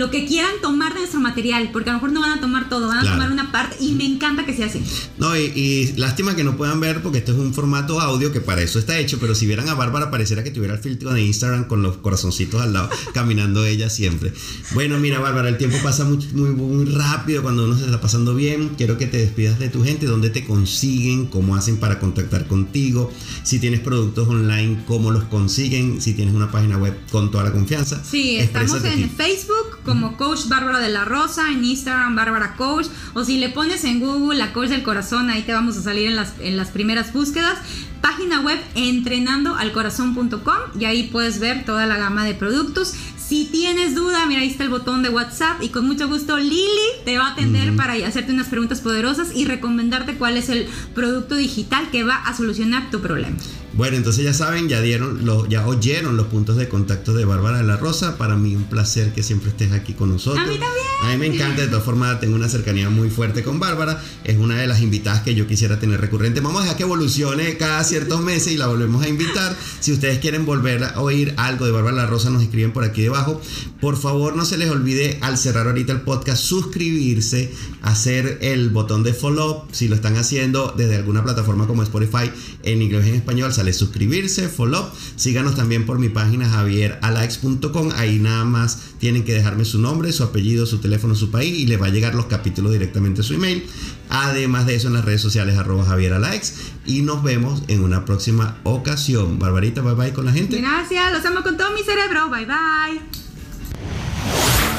lo 0.00 0.10
que 0.10 0.24
quieran 0.26 0.52
tomar 0.62 0.94
de 0.94 1.00
nuestro 1.00 1.20
material, 1.20 1.68
porque 1.72 1.90
a 1.90 1.92
lo 1.92 1.98
mejor 1.98 2.12
no 2.12 2.20
van 2.22 2.38
a 2.38 2.40
tomar 2.40 2.68
todo, 2.68 2.88
van 2.88 2.98
a 2.98 3.00
Claro. 3.02 3.16
tomar 3.16 3.32
una 3.32 3.52
parte 3.52 3.76
y 3.84 3.92
me 3.92 4.06
encanta 4.06 4.46
que 4.46 4.54
sea 4.56 4.66
así. 4.66 4.80
No, 5.18 5.36
y, 5.36 5.42
y 5.54 5.92
lástima 5.96 6.34
que 6.34 6.42
no 6.42 6.56
puedan 6.56 6.80
ver 6.80 7.02
porque 7.02 7.18
esto 7.18 7.32
es 7.32 7.38
un 7.38 7.52
formato 7.52 8.00
audio 8.00 8.32
que 8.32 8.40
para 8.40 8.62
eso 8.62 8.78
está 8.78 8.98
hecho, 8.98 9.18
pero 9.20 9.34
si 9.34 9.46
vieran 9.46 9.68
a 9.68 9.74
Bárbara 9.74 10.10
pareciera 10.10 10.42
que 10.42 10.50
tuviera 10.50 10.74
el 10.74 10.80
filtro 10.80 11.12
de 11.12 11.22
Instagram 11.22 11.66
con 11.68 11.82
los 11.82 11.98
corazoncitos 11.98 12.60
al 12.62 12.72
lado, 12.72 12.88
caminando 13.14 13.64
ella 13.66 13.90
siempre. 13.90 14.32
Bueno, 14.72 14.98
mira 14.98 15.18
Bárbara, 15.20 15.48
el 15.50 15.58
tiempo 15.58 15.76
pasa 15.82 16.04
muy, 16.04 16.16
muy, 16.32 16.50
muy 16.50 16.86
rápido 16.86 17.42
cuando 17.42 17.64
uno 17.66 17.76
se 17.76 17.84
está 17.84 18.00
pasando 18.00 18.34
bien. 18.34 18.70
Quiero 18.78 18.96
que 18.96 19.06
te 19.06 19.18
despidas 19.18 19.58
de 19.58 19.68
tu 19.68 19.84
gente, 19.84 20.06
dónde 20.06 20.30
te 20.30 20.44
consiguen, 20.46 21.26
cómo 21.26 21.56
hacen 21.56 21.76
para 21.76 21.98
contactar 22.00 22.46
contigo, 22.46 23.12
Si 23.42 23.58
tienes 23.58 23.80
productos 23.80 24.28
online, 24.28 24.82
cómo 24.86 25.10
los 25.10 25.24
consiguen. 25.24 26.00
Si 26.00 26.14
tienes 26.14 26.34
una 26.34 26.50
página 26.50 26.78
web 26.78 26.96
con 27.12 27.30
toda 27.30 27.44
la 27.44 27.52
confianza. 27.52 28.02
Sí, 28.02 28.36
estamos 28.38 28.82
en 28.84 29.10
Facebook 29.10 29.78
como 29.90 30.16
Coach 30.16 30.46
Bárbara 30.46 30.78
de 30.78 30.88
la 30.88 31.04
Rosa, 31.04 31.50
en 31.50 31.64
Instagram 31.64 32.14
Bárbara 32.14 32.54
Coach, 32.54 32.86
o 33.12 33.24
si 33.24 33.38
le 33.38 33.48
pones 33.48 33.82
en 33.82 33.98
Google 33.98 34.38
la 34.38 34.52
Coach 34.52 34.68
del 34.68 34.84
Corazón, 34.84 35.30
ahí 35.30 35.42
te 35.42 35.52
vamos 35.52 35.76
a 35.76 35.82
salir 35.82 36.06
en 36.06 36.14
las, 36.14 36.34
en 36.38 36.56
las 36.56 36.68
primeras 36.68 37.12
búsquedas. 37.12 37.58
Página 38.00 38.40
web 38.40 38.56
entrenandoalcorazon.com 38.76 40.78
y 40.78 40.84
ahí 40.84 41.08
puedes 41.10 41.40
ver 41.40 41.64
toda 41.64 41.86
la 41.86 41.96
gama 41.96 42.24
de 42.24 42.34
productos. 42.34 42.94
Si 43.18 43.46
tienes 43.46 43.96
duda, 43.96 44.26
mira, 44.26 44.42
ahí 44.42 44.48
está 44.48 44.62
el 44.62 44.70
botón 44.70 45.02
de 45.02 45.08
WhatsApp 45.08 45.60
y 45.60 45.70
con 45.70 45.88
mucho 45.88 46.06
gusto 46.06 46.36
Lili 46.36 46.68
te 47.04 47.18
va 47.18 47.26
a 47.26 47.32
atender 47.32 47.74
para 47.74 47.94
hacerte 48.06 48.32
unas 48.32 48.46
preguntas 48.46 48.80
poderosas 48.80 49.34
y 49.34 49.44
recomendarte 49.44 50.14
cuál 50.14 50.36
es 50.36 50.50
el 50.50 50.68
producto 50.94 51.34
digital 51.34 51.90
que 51.90 52.04
va 52.04 52.14
a 52.14 52.36
solucionar 52.36 52.92
tu 52.92 53.00
problema. 53.00 53.36
Bueno, 53.72 53.96
entonces 53.96 54.24
ya 54.24 54.34
saben, 54.34 54.68
ya 54.68 54.80
dieron, 54.80 55.24
lo, 55.24 55.46
ya 55.46 55.66
oyeron 55.66 56.16
los 56.16 56.26
puntos 56.26 56.56
de 56.56 56.68
contacto 56.68 57.14
de 57.14 57.24
Bárbara 57.24 57.58
de 57.58 57.64
la 57.64 57.76
Rosa. 57.76 58.18
Para 58.18 58.36
mí 58.36 58.56
un 58.56 58.64
placer 58.64 59.12
que 59.12 59.22
siempre 59.22 59.50
estés 59.50 59.72
aquí 59.72 59.94
con 59.94 60.10
nosotros. 60.10 60.44
A 60.44 60.48
mí 60.48 60.58
también. 60.58 60.90
A 61.02 61.08
mí 61.12 61.16
me 61.16 61.26
encanta, 61.26 61.62
de 61.62 61.68
todas 61.68 61.84
formas 61.84 62.20
tengo 62.20 62.34
una 62.34 62.48
cercanía 62.48 62.90
muy 62.90 63.08
fuerte 63.08 63.42
con 63.42 63.58
Bárbara. 63.58 64.02
Es 64.24 64.36
una 64.36 64.56
de 64.56 64.66
las 64.66 64.82
invitadas 64.82 65.22
que 65.22 65.34
yo 65.34 65.46
quisiera 65.46 65.78
tener 65.78 66.00
recurrente. 66.00 66.40
Vamos 66.40 66.60
a 66.60 66.62
dejar 66.64 66.76
que 66.76 66.82
evolucione 66.82 67.56
cada 67.56 67.82
ciertos 67.84 68.20
meses 68.20 68.52
y 68.52 68.56
la 68.58 68.66
volvemos 68.66 69.02
a 69.04 69.08
invitar. 69.08 69.56
Si 69.80 69.92
ustedes 69.92 70.18
quieren 70.18 70.44
volver 70.44 70.84
a 70.84 71.00
oír 71.00 71.32
algo 71.36 71.64
de 71.64 71.72
Bárbara 71.72 71.96
de 71.96 72.02
la 72.02 72.08
Rosa, 72.08 72.28
nos 72.28 72.42
escriben 72.42 72.72
por 72.72 72.84
aquí 72.84 73.02
debajo. 73.02 73.40
Por 73.80 73.96
favor, 73.96 74.36
no 74.36 74.44
se 74.44 74.58
les 74.58 74.68
olvide 74.68 75.18
al 75.22 75.38
cerrar 75.38 75.68
ahorita 75.68 75.92
el 75.92 76.02
podcast 76.02 76.42
suscribirse, 76.42 77.52
hacer 77.82 78.38
el 78.42 78.70
botón 78.70 79.02
de 79.02 79.14
follow 79.14 79.64
si 79.72 79.88
lo 79.88 79.94
están 79.94 80.16
haciendo 80.16 80.74
desde 80.76 80.96
alguna 80.96 81.22
plataforma 81.22 81.66
como 81.66 81.82
Spotify 81.82 82.30
en 82.62 82.82
inglés 82.82 83.06
y 83.06 83.10
en 83.10 83.14
español 83.14 83.52
sale 83.60 83.72
suscribirse, 83.74 84.48
follow. 84.48 84.90
Síganos 85.16 85.54
también 85.54 85.84
por 85.84 85.98
mi 85.98 86.08
página 86.08 86.48
javieralax.com. 86.48 87.90
Ahí 87.94 88.18
nada 88.18 88.44
más 88.46 88.94
tienen 88.98 89.22
que 89.22 89.34
dejarme 89.34 89.66
su 89.66 89.78
nombre, 89.78 90.12
su 90.12 90.22
apellido, 90.22 90.64
su 90.64 90.78
teléfono, 90.78 91.14
su 91.14 91.30
país 91.30 91.58
y 91.58 91.66
les 91.66 91.80
va 91.80 91.86
a 91.86 91.90
llegar 91.90 92.14
los 92.14 92.26
capítulos 92.26 92.72
directamente 92.72 93.20
a 93.20 93.24
su 93.24 93.34
email. 93.34 93.62
Además 94.08 94.66
de 94.66 94.76
eso 94.76 94.88
en 94.88 94.94
las 94.94 95.04
redes 95.04 95.20
sociales 95.20 95.58
arroba 95.58 95.84
javieralax. 95.84 96.54
Y 96.86 97.02
nos 97.02 97.22
vemos 97.22 97.62
en 97.68 97.84
una 97.84 98.06
próxima 98.06 98.56
ocasión. 98.64 99.38
Barbarita, 99.38 99.82
bye 99.82 99.94
bye 99.94 100.12
con 100.14 100.24
la 100.24 100.32
gente. 100.32 100.58
Gracias, 100.58 101.12
los 101.12 101.24
amo 101.26 101.42
con 101.42 101.58
todo 101.58 101.70
mi 101.72 101.82
cerebro. 101.82 102.30
Bye 102.30 102.46
bye. 102.46 103.19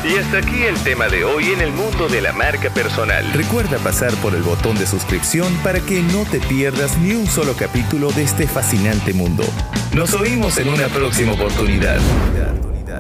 Y 0.04 0.18
hasta 0.18 0.40
aquí 0.40 0.64
el 0.64 0.76
tema 0.84 1.08
de 1.10 1.24
hoy 1.24 1.52
en 1.52 1.62
el 1.62 1.72
mundo 1.72 2.10
de 2.10 2.22
la 2.22 2.34
marca 2.34 2.72
personal. 2.72 3.24
Recuerda 3.34 3.78
pasar 3.78 4.12
por 4.16 4.34
el 4.34 4.42
botón 4.42 4.76
de 4.80 4.88
suscripción 4.88 5.54
para 5.64 5.80
que 5.80 6.02
no 6.02 6.26
te 6.26 6.40
pierdas 6.40 6.98
ni 6.98 7.14
un 7.14 7.28
solo 7.28 7.54
capítulo 7.54 8.12
de 8.12 8.24
este 8.24 8.48
fascinante 8.48 9.14
mundo. 9.14 9.44
Nos 9.94 10.16
oímos 10.16 10.58
en 10.58 10.70
una 10.70 10.88
próxima 10.88 11.34
oportunidad. 11.34 12.00